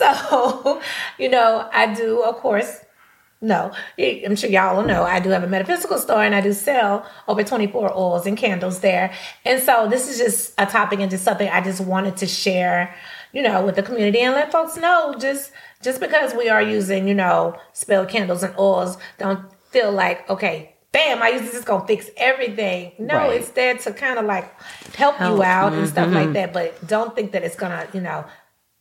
So, 0.00 0.80
you 1.18 1.28
know, 1.28 1.68
I 1.74 1.92
do, 1.92 2.22
of 2.22 2.36
course, 2.36 2.80
no, 3.42 3.72
I'm 3.98 4.36
sure 4.36 4.50
y'all 4.50 4.76
will 4.76 4.84
know. 4.84 5.02
I 5.02 5.18
do 5.18 5.30
have 5.30 5.42
a 5.42 5.46
metaphysical 5.46 5.98
store 5.98 6.22
and 6.22 6.34
I 6.34 6.42
do 6.42 6.52
sell 6.52 7.06
over 7.26 7.42
24 7.42 7.96
oils 7.96 8.26
and 8.26 8.36
candles 8.36 8.80
there. 8.80 9.12
And 9.46 9.62
so 9.62 9.88
this 9.88 10.10
is 10.10 10.18
just 10.18 10.54
a 10.58 10.66
topic 10.66 11.00
and 11.00 11.10
just 11.10 11.24
something 11.24 11.48
I 11.48 11.62
just 11.62 11.80
wanted 11.80 12.18
to 12.18 12.26
share, 12.26 12.94
you 13.32 13.42
know, 13.42 13.64
with 13.64 13.76
the 13.76 13.82
community 13.82 14.20
and 14.20 14.34
let 14.34 14.52
folks 14.52 14.76
know 14.76 15.14
just 15.18 15.52
just 15.82 16.00
because 16.00 16.34
we 16.34 16.48
are 16.48 16.62
using, 16.62 17.08
you 17.08 17.14
know, 17.14 17.58
spell 17.72 18.04
candles 18.04 18.42
and 18.42 18.54
oils, 18.58 18.98
don't 19.18 19.50
feel 19.70 19.90
like, 19.90 20.28
okay, 20.28 20.74
bam, 20.92 21.22
I 21.22 21.30
use 21.30 21.42
this, 21.42 21.54
it's 21.54 21.64
gonna 21.64 21.86
fix 21.86 22.10
everything. 22.16 22.92
No, 22.98 23.16
Right. 23.16 23.40
it's 23.40 23.50
there 23.50 23.76
to 23.76 23.92
kind 23.92 24.18
of 24.18 24.24
like 24.26 24.52
help, 24.94 25.20
you 25.20 25.42
out 25.42 25.72
and 25.72 25.88
stuff 25.88 26.12
like 26.12 26.24
mm-hmm. 26.24 26.32
that. 26.34 26.52
But 26.52 26.86
don't 26.86 27.14
think 27.14 27.32
that 27.32 27.44
it's 27.44 27.56
gonna, 27.56 27.86
you 27.92 28.00
know, 28.00 28.24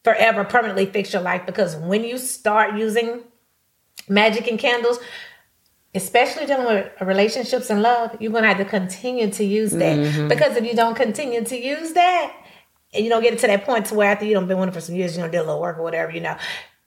forever 0.04 0.44
permanently 0.44 0.88
fix 0.88 1.14
your 1.14 1.22
life 1.22 1.46
because 1.46 1.76
when 1.76 2.04
you 2.04 2.18
start 2.18 2.76
using 2.76 3.24
magic 4.08 4.48
and 4.48 4.58
candles, 4.58 5.00
especially 5.94 6.46
dealing 6.46 6.66
with 6.66 6.92
relationships 7.02 7.70
and 7.70 7.82
love, 7.82 8.16
you're 8.20 8.32
gonna 8.32 8.48
have 8.48 8.58
to 8.58 8.66
continue 8.66 9.30
to 9.32 9.44
use 9.44 9.72
that 9.72 9.98
mm-hmm. 9.98 10.28
because 10.28 10.58
if 10.58 10.66
you 10.66 10.76
don't 10.76 10.96
continue 10.96 11.44
to 11.44 11.58
use 11.58 11.94
that, 11.94 12.34
and 12.94 13.04
you 13.04 13.10
don't 13.10 13.22
get 13.22 13.34
it 13.34 13.40
to 13.40 13.48
that 13.48 13.66
point 13.66 13.86
to 13.88 13.96
where 13.96 14.12
after 14.12 14.26
you 14.26 14.34
don't 14.34 14.48
been 14.48 14.58
with 14.60 14.70
it 14.70 14.74
for 14.74 14.82
some 14.82 14.96
years, 14.96 15.16
you 15.16 15.22
don't 15.22 15.32
do 15.32 15.40
a 15.40 15.44
little 15.44 15.62
work 15.62 15.78
or 15.78 15.84
whatever, 15.84 16.12
you 16.12 16.22
know. 16.22 16.38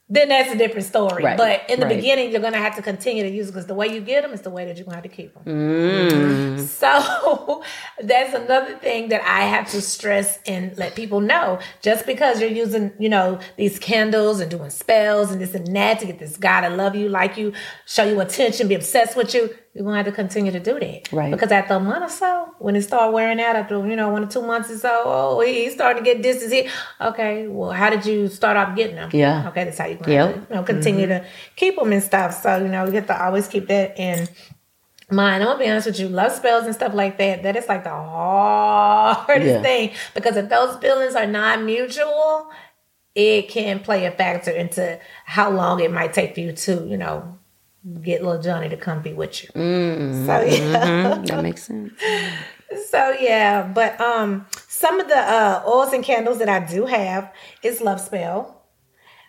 Then 0.08 0.28
that's 0.28 0.52
a 0.52 0.58
different 0.58 0.84
story. 0.86 1.24
Right, 1.24 1.38
But 1.38 1.70
in 1.70 1.80
the 1.80 1.86
right. 1.86 1.96
beginning, 1.96 2.32
you're 2.32 2.42
gonna 2.42 2.58
have 2.58 2.76
to 2.76 2.82
continue 2.82 3.22
to 3.22 3.30
use 3.30 3.48
it 3.48 3.52
because 3.52 3.66
the 3.66 3.72
way 3.72 3.86
you 3.86 4.02
get 4.02 4.22
them 4.22 4.32
is 4.32 4.42
the 4.42 4.50
way 4.50 4.66
that 4.66 4.76
you're 4.76 4.84
gonna 4.84 4.96
have 4.96 5.04
to 5.04 5.08
keep 5.08 5.32
them. 5.32 5.44
Mm. 5.44 6.42
So 6.82 7.62
that's 8.02 8.34
another 8.34 8.76
thing 8.76 9.08
that 9.08 9.22
I 9.22 9.44
have 9.44 9.70
to 9.70 9.80
stress 9.80 10.38
and 10.46 10.76
let 10.76 10.94
people 10.94 11.20
know. 11.20 11.60
Just 11.80 12.04
because 12.04 12.40
you're 12.40 12.50
using, 12.50 12.92
you 12.98 13.08
know, 13.08 13.38
these 13.56 13.78
candles 13.78 14.40
and 14.40 14.50
doing 14.50 14.68
spells 14.70 15.30
and 15.30 15.40
this 15.40 15.54
and 15.54 15.74
that 15.74 16.00
to 16.00 16.06
get 16.06 16.18
this 16.18 16.36
guy 16.36 16.60
to 16.62 16.74
love 16.74 16.94
you, 16.94 17.08
like 17.08 17.36
you, 17.38 17.52
show 17.86 18.04
you 18.04 18.20
attention, 18.20 18.68
be 18.68 18.74
obsessed 18.74 19.16
with 19.16 19.32
you, 19.34 19.54
you're 19.74 19.84
gonna 19.84 19.96
have 19.96 20.06
to 20.06 20.12
continue 20.12 20.52
to 20.52 20.60
do 20.60 20.78
that. 20.78 21.10
Right. 21.12 21.30
Because 21.30 21.50
after 21.50 21.74
a 21.74 21.80
month 21.80 22.04
or 22.04 22.14
so, 22.14 22.54
when 22.58 22.76
it 22.76 22.82
start 22.82 23.12
wearing 23.12 23.40
out, 23.40 23.56
after 23.56 23.86
you 23.86 23.96
know 23.96 24.10
one 24.10 24.24
or 24.24 24.26
two 24.26 24.42
months 24.42 24.70
or 24.70 24.76
so, 24.76 25.02
oh, 25.06 25.40
he 25.40 25.70
starting 25.70 26.04
to 26.04 26.14
get 26.14 26.22
distance. 26.22 26.70
Okay, 27.00 27.46
well, 27.48 27.70
how 27.70 27.88
did 27.88 28.04
you 28.04 28.28
start 28.28 28.56
off 28.56 28.76
getting 28.76 28.96
them? 28.96 29.08
Yeah. 29.12 29.48
Okay, 29.48 29.64
that's 29.64 29.78
how 29.78 29.86
you 29.86 29.94
gonna 29.96 30.12
Yep. 30.12 30.46
you 30.50 30.56
know, 30.56 30.62
continue 30.62 31.06
mm-hmm. 31.06 31.24
to 31.24 31.30
keep 31.56 31.76
them 31.76 31.92
and 31.92 32.02
stuff. 32.02 32.42
So 32.42 32.58
you 32.58 32.68
know, 32.68 32.84
you 32.86 32.92
have 32.92 33.06
to 33.06 33.24
always 33.24 33.48
keep 33.48 33.66
that 33.68 33.98
in 33.98 34.28
mind. 35.10 35.42
I'm 35.42 35.48
gonna 35.48 35.58
be 35.58 35.70
honest 35.70 35.86
with 35.86 36.00
you, 36.00 36.08
love 36.08 36.32
spells 36.32 36.64
and 36.66 36.74
stuff 36.74 36.92
like 36.92 37.16
that, 37.18 37.42
that 37.42 37.56
is 37.56 37.66
like 37.66 37.84
the 37.84 37.90
hardest 37.90 39.46
Yeah. 39.46 39.62
thing 39.62 39.90
because 40.14 40.36
if 40.36 40.48
those 40.50 40.76
feelings 40.76 41.14
are 41.14 41.26
non-mutual, 41.26 42.50
it 43.14 43.48
can 43.48 43.80
play 43.80 44.06
a 44.06 44.10
factor 44.10 44.50
into 44.50 44.98
how 45.24 45.50
long 45.50 45.80
it 45.80 45.92
might 45.92 46.12
take 46.12 46.34
for 46.34 46.40
you 46.40 46.52
to, 46.52 46.86
you 46.86 46.96
know, 46.96 47.38
get 48.02 48.22
little 48.22 48.40
Johnny 48.40 48.68
to 48.68 48.76
come 48.76 49.02
be 49.02 49.12
with 49.12 49.42
you. 49.42 49.50
Mm-hmm. 49.50 50.26
So 50.26 50.40
yeah. 50.40 51.22
that 51.24 51.42
makes 51.42 51.64
sense. 51.64 51.92
So 52.88 53.14
yeah, 53.20 53.64
but 53.64 54.00
um 54.00 54.46
some 54.66 54.98
of 54.98 55.06
the 55.06 55.18
uh 55.18 55.62
oils 55.66 55.92
and 55.92 56.02
candles 56.02 56.38
that 56.38 56.48
I 56.48 56.60
do 56.64 56.86
have 56.86 57.30
is 57.62 57.82
love 57.82 58.00
spell. 58.00 58.62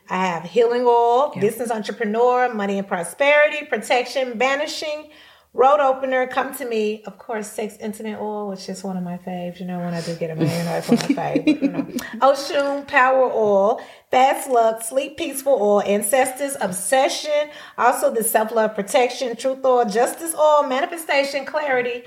I 0.09 0.27
have 0.27 0.43
healing 0.43 0.83
oil, 0.85 1.33
business 1.39 1.69
entrepreneur, 1.69 2.53
money 2.53 2.77
and 2.77 2.87
prosperity, 2.87 3.65
protection, 3.65 4.37
banishing, 4.37 5.09
road 5.53 5.79
opener, 5.79 6.27
come 6.27 6.53
to 6.55 6.65
me. 6.65 7.03
Of 7.05 7.17
course, 7.17 7.47
sex 7.47 7.77
intimate 7.79 8.19
oil, 8.19 8.49
which 8.49 8.67
is 8.67 8.83
one 8.83 8.97
of 8.97 9.03
my 9.03 9.17
faves. 9.17 9.59
You 9.59 9.67
know, 9.67 9.79
when 9.79 9.93
I 9.93 10.01
do 10.01 10.15
get 10.15 10.29
you 10.37 10.45
know, 10.45 10.75
it's 10.75 10.89
one 10.89 10.97
of 10.97 11.09
my 11.09 11.15
faves. 11.15 11.61
You 11.61 11.69
know. 11.69 11.83
Oshun 12.21 12.87
power 12.87 13.31
oil, 13.31 13.81
fast 14.11 14.49
luck, 14.49 14.81
sleep 14.81 15.17
peaceful 15.17 15.57
oil, 15.61 15.81
ancestors, 15.81 16.57
obsession, 16.59 17.49
also 17.77 18.13
the 18.13 18.23
self 18.23 18.51
love 18.51 18.75
protection, 18.75 19.35
truth 19.35 19.63
oil, 19.63 19.85
justice 19.85 20.35
oil, 20.35 20.63
manifestation, 20.67 21.45
clarity. 21.45 22.03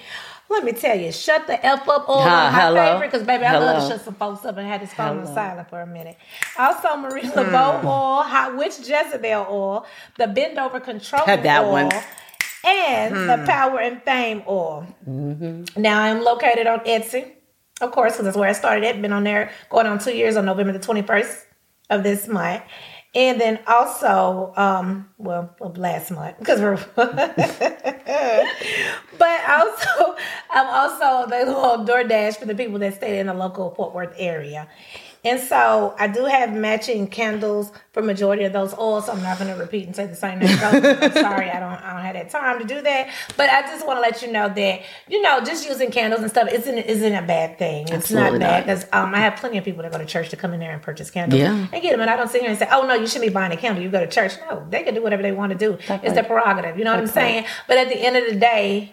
Let 0.48 0.62
me 0.62 0.70
tell 0.70 0.96
you, 0.96 1.10
shut 1.10 1.48
the 1.48 1.64
F 1.66 1.88
up 1.88 2.08
oil 2.08 2.18
on 2.18 2.26
my 2.28 2.50
hello. 2.52 2.92
favorite 2.92 3.10
because 3.10 3.26
baby, 3.26 3.44
I 3.44 3.58
love 3.58 3.82
to 3.82 3.88
shut 3.88 4.04
some 4.04 4.14
folks 4.14 4.44
up 4.44 4.56
and 4.56 4.66
had 4.66 4.80
this 4.80 4.94
phone 4.94 5.18
on 5.18 5.26
silent 5.26 5.68
for 5.68 5.80
a 5.80 5.86
minute. 5.86 6.16
Also, 6.56 6.96
Marie 6.96 7.22
hmm. 7.22 7.30
Laveau 7.30 7.84
oil, 7.84 8.22
hot 8.22 8.56
witch 8.56 8.78
Jezebel 8.78 9.46
oil, 9.50 9.86
the 10.18 10.28
bend 10.28 10.56
over 10.58 10.78
control 10.78 11.22
oil, 11.28 11.72
one. 11.72 11.90
And 12.66 13.14
the 13.30 13.44
power 13.46 13.80
and 13.80 14.02
fame 14.02 14.42
oil. 14.49 14.87
Now 15.76 16.02
I'm 16.02 16.23
located 16.23 16.66
on 16.66 16.80
Etsy, 16.80 17.32
of 17.80 17.92
course, 17.92 18.14
because 18.14 18.25
that's 18.25 18.37
where 18.37 18.49
I 18.49 18.52
started 18.52 18.85
it. 18.85 19.00
Been 19.00 19.12
on 19.12 19.25
there 19.25 19.50
going 19.70 19.87
on 19.87 19.99
two 19.99 20.14
years 20.16 20.37
on 20.37 20.44
November 20.44 20.73
the 20.73 20.80
21st 20.80 21.44
of 21.90 22.02
this 22.02 22.26
month. 22.28 22.62
And 23.14 23.40
then 23.40 23.61
also, 23.66 24.52
um, 24.56 25.08
well, 25.16 25.54
last 25.76 26.11
month 26.11 26.38
because 26.38 26.61
we're, 26.61 26.76
but 26.96 27.11
also, 29.49 30.16
I'm 30.50 30.66
also 30.66 31.25
available 31.25 31.61
on 31.62 31.87
DoorDash 31.87 32.37
for 32.37 32.44
the 32.44 32.54
people 32.54 32.78
that 32.80 32.94
stay 32.94 33.18
in 33.18 33.28
the 33.28 33.35
local 33.35 33.75
Fort 33.75 33.94
Worth 33.94 34.14
area. 34.18 34.68
And 35.26 35.40
so 35.40 35.95
I 35.99 36.06
do 36.06 36.25
have 36.25 36.52
matching 36.54 37.09
candles 37.09 37.73
for 37.92 38.00
majority 38.02 38.45
of 38.45 38.52
those 38.52 38.73
oils. 38.78 39.06
So 39.06 39.12
I'm 39.12 39.23
not 39.23 39.38
going 39.38 39.52
to 39.52 39.59
repeat 39.61 39.87
and 39.87 39.95
say 39.97 40.06
the 40.06 40.14
same 40.14 40.38
thing. 40.40 40.49
I'm 40.62 41.12
sorry, 41.12 41.50
I 41.50 41.59
don't, 41.59 41.73
I 41.73 41.92
don't 41.95 42.02
have 42.04 42.14
that 42.14 42.30
time 42.30 42.59
to 42.61 42.64
do 42.64 42.80
that. 42.83 43.11
But 43.37 43.50
I 43.50 43.62
just 43.62 43.87
want 43.87 43.97
to 43.97 44.00
let 44.00 44.23
you 44.23 44.30
know 44.33 44.49
that 44.49 44.83
you 45.09 45.21
know, 45.23 45.40
just 45.40 45.66
using 45.68 45.90
candles 45.90 46.23
and 46.23 46.30
stuff 46.30 46.49
isn't 46.52 46.78
isn't 46.78 47.14
a 47.14 47.23
bad 47.23 47.59
thing. 47.59 47.83
It's 47.85 47.92
Absolutely 47.92 48.38
not 48.38 48.47
bad 48.47 48.64
because 48.64 48.85
um, 48.92 49.14
I 49.14 49.18
have 49.18 49.37
plenty 49.37 49.59
of 49.59 49.64
people 49.64 49.83
that 49.83 49.92
go 49.92 49.99
to 49.99 50.06
church 50.06 50.28
to 50.30 50.37
come 50.37 50.52
in 50.54 50.61
there 50.61 50.73
and 50.73 50.80
purchase 50.80 51.11
candles 51.11 51.40
Yeah. 51.40 51.66
and 51.73 51.83
get 51.83 51.90
them. 51.90 52.00
And 52.00 52.09
I 52.11 52.16
don't 52.16 52.30
sit 52.30 52.40
here 52.42 52.50
and 52.50 52.59
say, 52.59 52.68
"Oh 52.71 52.87
no, 52.87 52.95
you 52.95 53.06
shouldn't 53.06 53.30
be 53.30 53.35
buying 53.35 53.52
a 53.52 53.56
candle. 53.56 53.83
You 53.83 53.90
go 53.90 54.00
to 54.00 54.06
church." 54.11 54.33
No, 54.49 54.64
they 54.71 54.83
can 54.85 54.95
do 54.95 55.02
whatever 55.02 55.23
they 55.23 55.33
want 55.33 55.52
to 55.52 55.59
do. 55.59 55.76
That 55.88 56.04
it's 56.04 56.14
their 56.14 56.25
prerogative. 56.25 56.78
You 56.78 56.85
know 56.85 56.92
what 56.92 57.00
I'm 57.00 57.06
That 57.06 57.14
part. 57.14 57.25
saying? 57.26 57.45
But 57.66 57.78
at 57.78 57.88
the 57.88 57.97
end 57.97 58.16
of 58.16 58.25
the 58.33 58.37
day, 58.38 58.92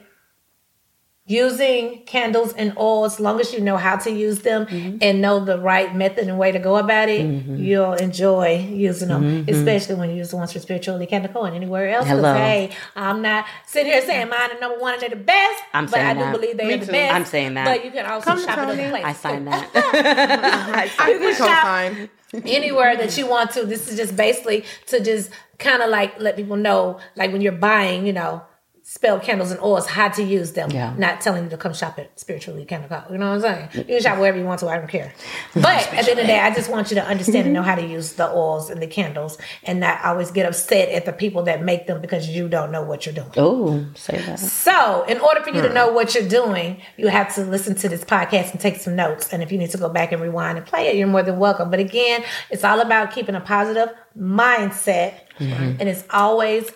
using 1.25 2.03
candles 2.05 2.51
and 2.53 2.73
oil 2.77 3.05
as 3.05 3.17
long 3.17 3.39
as 3.39 3.53
you 3.53 3.61
know 3.61 3.77
how 3.77 3.95
to 3.95 4.11
use 4.11 4.39
them 4.39 4.65
Mm-hmm. 4.65 4.97
and 5.01 5.21
know 5.21 5.43
the 5.45 5.57
right 5.57 5.95
method 5.95 6.27
and 6.27 6.37
way 6.37 6.51
to 6.51 6.59
go 6.59 6.75
about 6.75 7.07
it 7.07 7.21
you'll 7.23 7.93
enjoy 7.93 8.57
using 8.69 9.07
them 9.07 9.23
Mm-hmm. 9.23 9.49
especially 9.49 9.95
when 9.95 10.09
you 10.09 10.17
use 10.17 10.31
the 10.31 10.35
ones 10.37 10.51
for 10.51 10.59
Spiritual 10.59 10.95
Elite 10.95 11.09
Candle 11.09 11.45
and 11.45 11.55
anywhere 11.55 11.87
else 11.89 12.05
'Cause, 12.07 12.17
Hello. 12.17 12.33
hey 12.33 12.71
i'm 12.97 13.21
not 13.21 13.45
sitting 13.65 13.91
here 13.93 14.01
saying 14.01 14.27
mine 14.29 14.51
are 14.51 14.59
number 14.59 14.77
one 14.79 14.93
and 14.93 15.01
they're 15.01 15.09
the 15.11 15.15
best 15.15 15.63
I'm 15.73 15.85
but 15.85 15.95
i 15.99 16.13
saying 16.13 16.17
do 16.17 16.23
that. 16.25 16.31
believe 16.33 16.55
Me 16.57 16.63
they're 16.67 16.77
the 16.77 16.85
too. 16.87 16.91
best 16.91 17.15
I'm 17.15 17.25
saying 17.25 17.53
that. 17.53 17.65
but 17.65 17.85
you 17.85 17.91
can 17.91 18.05
also 18.05 18.25
Come 18.25 18.39
shop 18.41 18.49
at 18.49 18.59
other 18.59 18.75
Tony. 18.75 18.89
places 18.89 19.05
I 19.05 19.13
sign 19.13 19.45
that. 19.45 19.69
I 20.99 21.09
You 21.09 21.19
can 21.19 21.35
shop- 21.35 22.09
anywhere 22.45 22.97
that 22.97 23.15
you 23.17 23.27
want 23.27 23.51
to. 23.51 23.65
This 23.65 23.87
is 23.87 23.95
just 23.95 24.15
basically 24.17 24.65
to 24.87 24.99
just 24.99 25.29
kind 25.59 25.81
of 25.83 25.89
like 25.89 26.19
let 26.19 26.35
people 26.35 26.55
know, 26.57 26.99
like 27.15 27.31
when 27.31 27.41
you're 27.41 27.51
buying, 27.51 28.07
you 28.07 28.13
know, 28.13 28.41
spell 28.85 29.17
candles 29.17 29.49
and 29.49 29.61
oils, 29.61 29.87
how 29.87 30.09
to 30.09 30.21
use 30.21 30.51
them. 30.51 30.69
Yeah. 30.69 30.93
Not 30.97 31.21
telling 31.21 31.45
you 31.45 31.49
to 31.51 31.57
come 31.57 31.73
shop 31.73 31.97
at 31.97 32.19
Spiritual 32.19 32.55
Elite 32.55 32.67
Candle. 32.67 33.03
You 33.09 33.17
know 33.17 33.29
what 33.29 33.45
I'm 33.45 33.69
saying? 33.69 33.69
You 33.73 33.83
can 33.85 34.01
shop 34.01 34.19
wherever 34.19 34.37
you 34.37 34.43
want 34.43 34.59
to. 34.59 34.67
I 34.67 34.77
don't 34.77 34.89
care. 34.89 35.13
But 35.53 35.65
at 35.65 35.89
the 35.89 35.97
end 35.97 36.09
of 36.09 36.17
the 36.17 36.23
day, 36.25 36.39
I 36.39 36.53
just 36.53 36.69
want 36.69 36.91
you 36.91 36.95
to 36.95 37.05
understand 37.05 37.45
and 37.45 37.53
know 37.53 37.61
how 37.61 37.75
to 37.75 37.85
use 37.85 38.13
the 38.13 38.29
oils 38.29 38.69
and 38.69 38.81
the 38.81 38.87
candles, 38.87 39.37
and 39.63 39.79
not 39.79 40.03
always 40.03 40.31
get 40.31 40.45
upset 40.45 40.89
at 40.89 41.05
the 41.05 41.13
people 41.13 41.43
that 41.43 41.63
make 41.63 41.87
them 41.87 42.01
because 42.01 42.27
you 42.27 42.49
don't 42.49 42.71
know 42.71 42.83
what 42.83 43.05
you're 43.05 43.15
doing. 43.15 43.31
Oh, 43.37 43.85
say 43.95 44.17
that. 44.17 44.39
So, 44.39 45.05
in 45.07 45.19
order 45.19 45.41
for 45.41 45.51
you 45.51 45.61
to 45.61 45.73
know 45.73 45.93
what 45.93 46.13
you're 46.13 46.27
doing, 46.27 46.81
you 46.97 47.07
have 47.07 47.33
to 47.35 47.45
listen 47.45 47.75
to 47.75 47.89
this 47.89 48.03
podcast 48.03 48.51
and 48.51 48.59
take 48.59 48.75
some 48.75 48.97
notes. 48.97 49.31
And 49.31 49.41
if 49.41 49.51
you 49.51 49.57
need 49.57 49.71
to 49.71 49.77
go 49.77 49.87
back 49.87 50.11
and 50.11 50.21
rewind 50.21 50.57
and 50.57 50.67
play 50.67 50.87
it, 50.89 50.97
you're 50.97 51.07
more 51.07 51.23
than 51.23 51.39
welcome. 51.39 51.71
But 51.71 51.79
again, 51.79 52.25
it's 52.49 52.65
all 52.65 52.81
about 52.81 53.13
keeping 53.13 53.35
a 53.35 53.41
positive 53.41 53.95
mindset. 54.17 55.13
Mm-hmm. 55.39 55.77
And 55.79 55.83
it's 55.83 56.03
always 56.09 56.69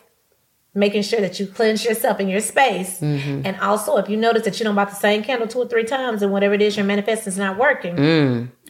making 0.77 1.01
sure 1.01 1.19
that 1.21 1.39
you 1.39 1.47
cleanse 1.47 1.83
yourself 1.83 2.19
in 2.19 2.27
your 2.29 2.39
space. 2.39 3.01
And 3.45 3.59
also, 3.61 3.97
if 3.97 4.09
you 4.09 4.15
notice 4.17 4.43
that 4.43 4.59
you 4.59 4.63
don't 4.63 4.75
buy 4.75 4.85
the 4.85 4.93
same 4.93 5.23
candle 5.23 5.47
two 5.47 5.59
or 5.59 5.67
three 5.67 5.83
times 5.83 6.21
and 6.21 6.31
whatever 6.31 6.53
it 6.53 6.61
is 6.61 6.77
you're 6.77 6.85
manifesting 6.85 7.31
is 7.33 7.37
not 7.37 7.57
working, 7.57 7.95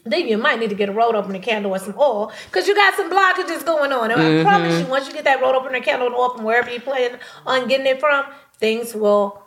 then 0.06 0.28
you 0.28 0.38
might 0.38 0.58
need 0.60 0.70
to 0.70 0.76
get 0.76 0.88
a 0.88 0.94
road 0.94 1.16
opener 1.16 1.40
candle 1.40 1.72
or 1.76 1.80
some 1.80 1.96
oil 2.00 2.32
because 2.50 2.66
you 2.68 2.74
got 2.74 2.96
some 2.96 3.12
blockages 3.12 3.66
going 3.66 3.92
on. 3.92 4.10
And 4.12 4.22
I 4.22 4.44
promise 4.44 4.80
you, 4.80 4.88
once 4.88 5.08
you 5.08 5.14
get 5.14 5.26
that 5.26 5.42
road 5.42 5.54
opener 5.56 5.82
candle 5.82 6.08
and 6.08 6.16
oil 6.16 6.30
from 6.34 6.46
wherever 6.46 6.72
you 6.72 6.80
plan 6.80 7.20
on 7.46 7.68
getting 7.68 7.86
it 7.88 8.00
from, 8.00 8.26
things 8.58 8.96
will 8.96 9.44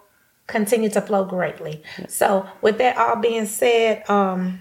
continue 0.46 0.90
to 0.90 1.00
flow 1.00 1.24
greatly. 1.24 1.82
So, 2.08 2.46
with 2.60 2.76
that 2.78 2.98
all 2.98 3.16
being 3.16 3.46
said, 3.46 4.08
um, 4.10 4.60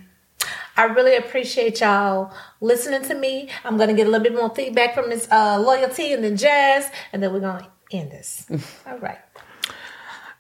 I 0.78 0.84
really 0.84 1.18
appreciate 1.18 1.82
y'all 1.82 2.32
listening 2.62 3.02
to 3.10 3.16
me. 3.16 3.50
I'm 3.66 3.76
gonna 3.78 3.94
get 3.94 4.08
a 4.08 4.10
little 4.10 4.24
bit 4.24 4.34
more 4.34 4.56
feedback 4.56 4.96
from 4.96 5.10
Miss 5.10 5.28
uh, 5.30 5.60
Loyalty 5.60 6.14
and 6.14 6.24
then 6.24 6.38
Jazz, 6.38 6.90
and 7.12 7.22
then 7.22 7.34
we're 7.34 7.42
gonna 7.42 7.68
end 7.92 8.12
this. 8.12 8.46
all 8.88 8.98
right. 9.00 9.20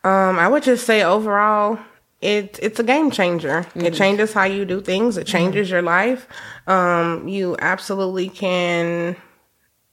Um, 0.03 0.39
I 0.39 0.47
would 0.47 0.63
just 0.63 0.85
say 0.85 1.03
overall, 1.03 1.77
it 2.21 2.59
it's 2.61 2.79
a 2.79 2.83
game 2.83 3.11
changer. 3.11 3.65
It 3.75 3.93
changes 3.93 4.33
how 4.33 4.45
you 4.45 4.65
do 4.65 4.81
things. 4.81 5.17
It 5.17 5.27
changes 5.27 5.69
your 5.69 5.81
life. 5.81 6.27
Um, 6.67 7.27
you 7.27 7.55
absolutely 7.59 8.29
can 8.29 9.15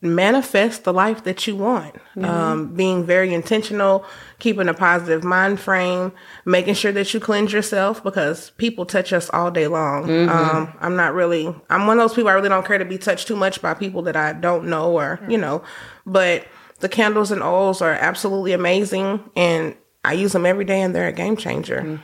manifest 0.03 0.85
the 0.85 0.93
life 0.93 1.25
that 1.25 1.47
you 1.47 1.57
want. 1.57 1.95
Um, 2.23 2.75
being 2.75 3.05
very 3.05 3.33
intentional, 3.33 4.05
keeping 4.39 4.69
a 4.69 4.75
positive 4.75 5.25
mind 5.25 5.59
frame, 5.59 6.13
making 6.45 6.75
sure 6.75 6.93
that 6.93 7.13
you 7.13 7.21
cleanse 7.21 7.53
yourself 7.53 8.03
because 8.03 8.51
people 8.51 8.87
touch 8.87 9.13
us 9.13 9.31
all 9.31 9.51
day 9.51 9.67
long. 9.67 10.29
Um, 10.29 10.73
I'm 10.81 10.97
not 10.97 11.15
really, 11.15 11.55
I'm 11.71 11.87
one 11.87 11.99
of 11.99 12.09
those 12.09 12.15
people 12.15 12.29
I 12.31 12.35
really 12.35 12.49
don't 12.49 12.67
care 12.67 12.79
to 12.79 12.85
be 12.85 12.99
touched 12.99 13.27
too 13.27 13.37
much 13.37 13.61
by 13.63 13.75
people 13.75 14.03
that 14.03 14.17
I 14.17 14.33
don't 14.35 14.67
know 14.67 14.93
or, 14.93 15.19
you 15.29 15.39
know, 15.39 15.63
but 16.05 16.47
the 16.81 16.89
candles 16.89 17.31
and 17.31 17.43
oils 17.43 17.81
are 17.83 17.93
absolutely 17.93 18.53
amazing 18.53 19.31
and 19.35 19.75
I 20.05 20.13
use 20.13 20.33
them 20.33 20.47
every 20.47 20.65
day 20.65 20.81
and 20.83 20.95
they're 20.95 21.09
a 21.09 21.13
game 21.13 21.37
changer. 21.37 22.01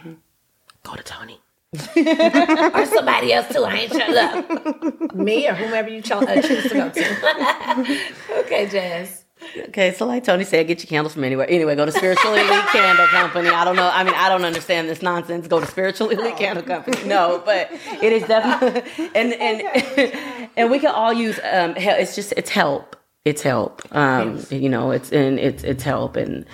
Go 0.82 0.94
to 0.94 1.02
Tony. 1.02 1.40
or 1.96 2.86
somebody 2.86 3.32
else 3.32 3.48
too. 3.50 3.64
I 3.64 3.74
ain't 3.76 3.92
shut 3.92 4.14
up. 4.14 5.14
Me 5.14 5.48
or 5.48 5.54
whomever 5.54 5.88
you 5.88 6.02
cho- 6.02 6.18
uh, 6.18 6.42
choose 6.42 6.64
to 6.64 6.68
go 6.68 6.90
to. 6.90 8.10
okay, 8.40 8.66
Jazz. 8.68 9.24
Okay, 9.68 9.92
so 9.92 10.06
like 10.06 10.22
Tony 10.22 10.44
said, 10.44 10.66
get 10.66 10.80
your 10.80 10.88
candles 10.88 11.14
from 11.14 11.24
anywhere. 11.24 11.46
Anyway, 11.48 11.74
go 11.74 11.86
to 11.86 11.92
Spiritual 11.92 12.34
Elite 12.34 12.66
Candle 12.68 13.06
Company. 13.08 13.48
I 13.48 13.64
don't 13.64 13.76
know. 13.76 13.90
I 13.92 14.04
mean, 14.04 14.14
I 14.14 14.28
don't 14.28 14.44
understand 14.44 14.88
this 14.88 15.02
nonsense. 15.02 15.48
Go 15.48 15.60
to 15.60 15.66
Spiritual 15.66 16.10
Elite 16.10 16.36
Candle 16.36 16.62
Company. 16.62 17.08
No, 17.08 17.42
but 17.44 17.70
it 18.02 18.12
is 18.12 18.22
definitely 18.24 18.82
and 19.14 19.32
and 19.32 20.48
and 20.56 20.70
we 20.70 20.78
can 20.78 20.94
all 20.94 21.12
use 21.12 21.40
um 21.50 21.74
help. 21.74 21.98
It's 21.98 22.14
just 22.14 22.34
it's 22.36 22.50
help. 22.50 22.96
It's 23.24 23.42
help. 23.42 23.82
Um, 23.94 24.44
you 24.50 24.68
know, 24.68 24.90
it's 24.90 25.12
and 25.12 25.38
it's 25.38 25.62
it's 25.62 25.84
help 25.84 26.16
and 26.16 26.44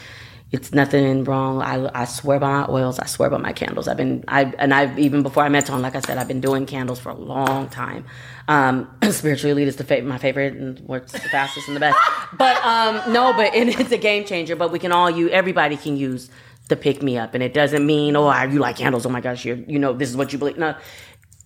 it's 0.50 0.72
nothing 0.72 1.24
wrong. 1.24 1.62
I, 1.62 1.90
I 1.94 2.04
swear 2.04 2.38
by 2.38 2.60
my 2.60 2.66
oils. 2.68 2.98
I 2.98 3.06
swear 3.06 3.30
by 3.30 3.38
my 3.38 3.54
candles. 3.54 3.88
I've 3.88 3.96
been 3.96 4.22
I 4.28 4.52
and 4.58 4.74
I've 4.74 4.98
even 4.98 5.22
before 5.22 5.44
I 5.44 5.48
met 5.48 5.64
Tony, 5.64 5.80
like 5.80 5.96
I 5.96 6.00
said, 6.00 6.18
I've 6.18 6.28
been 6.28 6.42
doing 6.42 6.66
candles 6.66 6.98
for 6.98 7.08
a 7.08 7.14
long 7.14 7.70
time. 7.70 8.04
Um, 8.48 8.94
spiritual 9.10 9.52
elite 9.52 9.68
is 9.68 9.76
the 9.76 9.84
fa- 9.84 10.02
my 10.02 10.18
favorite 10.18 10.54
and 10.54 10.78
works 10.80 11.12
the 11.12 11.20
fastest 11.20 11.68
and 11.68 11.76
the 11.76 11.80
best. 11.80 11.98
But 12.36 12.62
um, 12.62 13.14
no, 13.14 13.32
but 13.32 13.54
and 13.54 13.70
it's 13.70 13.92
a 13.92 13.98
game 13.98 14.26
changer. 14.26 14.54
But 14.54 14.70
we 14.70 14.78
can 14.78 14.92
all 14.92 15.08
use. 15.10 15.30
Everybody 15.32 15.78
can 15.78 15.96
use 15.96 16.30
the 16.68 16.76
pick 16.76 17.02
me 17.02 17.16
up, 17.16 17.32
and 17.32 17.42
it 17.42 17.54
doesn't 17.54 17.86
mean 17.86 18.14
oh 18.14 18.42
you 18.42 18.58
like 18.58 18.76
candles. 18.76 19.06
Oh 19.06 19.10
my 19.10 19.22
gosh, 19.22 19.46
you 19.46 19.64
you 19.66 19.78
know 19.78 19.94
this 19.94 20.10
is 20.10 20.18
what 20.18 20.34
you 20.34 20.38
believe. 20.38 20.58
No. 20.58 20.76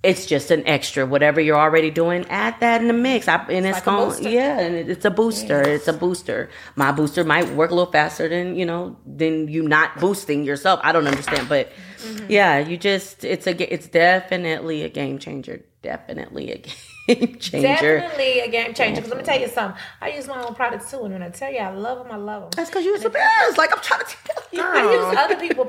It's 0.03 0.27
just 0.27 0.51
an 0.51 0.67
extra. 0.67 1.07
Whatever 1.07 1.41
you're 1.41 1.57
already 1.59 1.91
doing, 1.91 2.27
add 2.29 2.59
that 2.59 2.81
in 2.81 2.89
the 2.89 2.93
mix. 2.93 3.29
I, 3.29 3.37
and 3.49 3.65
it's 3.67 3.77
like 3.77 3.85
going, 3.85 4.25
yeah, 4.33 4.59
and 4.59 4.75
it- 4.75 4.91
it's 4.91 5.05
a 5.05 5.11
booster. 5.11 5.63
It's 5.63 5.87
a 5.87 5.93
booster. 5.93 6.51
My 6.75 6.91
booster 6.91 7.23
might 7.23 7.49
work 7.51 7.71
a 7.71 7.75
little 7.75 7.93
faster 7.93 8.29
than 8.29 8.57
you 8.57 8.67
know 8.67 8.97
than 9.07 9.47
you 9.47 9.63
not 9.63 10.01
boosting 10.01 10.43
yourself. 10.45 10.81
I 10.83 10.93
don't 10.93 11.07
understand, 11.07 11.49
but 11.49 11.71
Mm-hmm. 12.03 12.27
yeah, 12.33 12.59
you 12.59 12.77
just 12.77 13.23
it's 13.25 13.47
a 13.47 13.73
it's 13.73 13.87
definitely 13.87 14.83
a 14.83 14.89
game 14.89 15.21
changer. 15.21 15.63
Definitely 15.83 16.51
a 16.51 16.59
game 17.15 17.39
changer. 17.39 17.99
Definitely 18.01 18.41
a 18.41 18.49
game 18.51 18.75
changer. 18.75 19.03
Because 19.03 19.11
let 19.11 19.19
me 19.19 19.25
tell 19.25 19.41
you 19.41 19.47
something. 19.47 19.81
I 20.01 20.09
use 20.11 20.27
my 20.27 20.43
own 20.43 20.57
products 20.57 20.91
too, 20.91 21.05
and 21.05 21.13
when 21.13 21.23
I 21.23 21.29
tell 21.31 21.53
you 21.53 21.59
I 21.61 21.71
love 21.71 21.99
them, 22.03 22.11
I 22.11 22.17
love 22.17 22.43
them. 22.43 22.51
That's 22.57 22.71
because 22.71 22.85
you're 22.85 22.99
the 22.99 23.09
best. 23.11 23.57
Like 23.57 23.73
I'm 23.73 23.81
trying 23.83 24.01
to 24.01 24.17
tell 24.25 24.43
you. 24.51 24.63
I 24.65 24.83
use 25.11 25.17
other 25.17 25.37
people, 25.37 25.69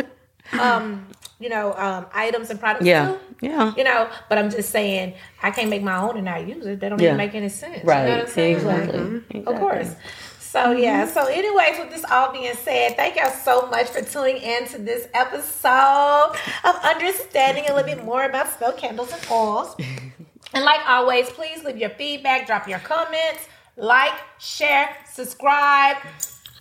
um, 0.59 1.07
you 1.39 1.49
know, 1.49 1.73
um, 1.73 2.05
items 2.13 2.49
and 2.49 2.59
products 2.59 2.85
Yeah, 2.85 3.07
too. 3.09 3.19
yeah. 3.41 3.73
You 3.75 3.83
know, 3.83 4.09
but 4.29 4.37
I'm 4.37 4.49
just 4.49 4.69
saying 4.69 5.13
I 5.41 5.51
can't 5.51 5.69
make 5.69 5.83
my 5.83 5.97
own 5.97 6.15
and 6.15 6.25
not 6.25 6.47
use 6.47 6.65
it. 6.65 6.79
That 6.79 6.89
don't 6.89 6.99
Yeah. 7.01 7.07
even 7.09 7.17
make 7.17 7.35
any 7.35 7.49
sense. 7.49 7.83
Right. 7.83 8.03
You 8.03 8.09
know 8.09 8.17
what 8.19 8.27
I'm 8.27 8.33
saying? 8.33 8.65
Like, 8.65 8.83
Exactly. 8.89 9.43
Of 9.45 9.59
course. 9.59 9.95
So 10.39 10.71
yeah. 10.71 11.07
So 11.07 11.25
anyways, 11.25 11.79
with 11.79 11.89
this 11.89 12.05
all 12.11 12.31
being 12.31 12.53
said, 12.53 12.95
thank 12.95 13.15
y'all 13.15 13.31
so 13.31 13.65
much 13.67 13.87
for 13.87 14.01
tuning 14.01 14.37
in 14.37 14.67
to 14.67 14.77
this 14.77 15.07
episode 15.13 16.35
of 16.63 16.75
understanding 16.83 17.65
a 17.69 17.73
little 17.75 17.83
bit 17.95 18.03
more 18.05 18.23
about 18.25 18.49
spell 18.53 18.71
candles 18.71 19.11
and 19.11 19.21
oils. 19.31 19.75
and 20.53 20.63
like 20.63 20.79
always, 20.87 21.29
please 21.31 21.63
leave 21.63 21.77
your 21.77 21.89
feedback, 21.89 22.45
drop 22.45 22.67
your 22.67 22.79
comments, 22.79 23.47
like, 23.75 24.13
share, 24.39 24.95
subscribe 25.11 25.97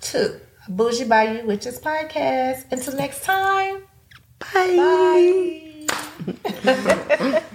to 0.01 0.41
Bougie 0.69 1.05
Bayou 1.05 1.47
Witches 1.47 1.79
podcast. 1.81 2.67
Until 2.71 2.97
next 2.97 3.25
time. 3.25 3.83
Bye. 4.39 5.87
Bye. 6.65 7.43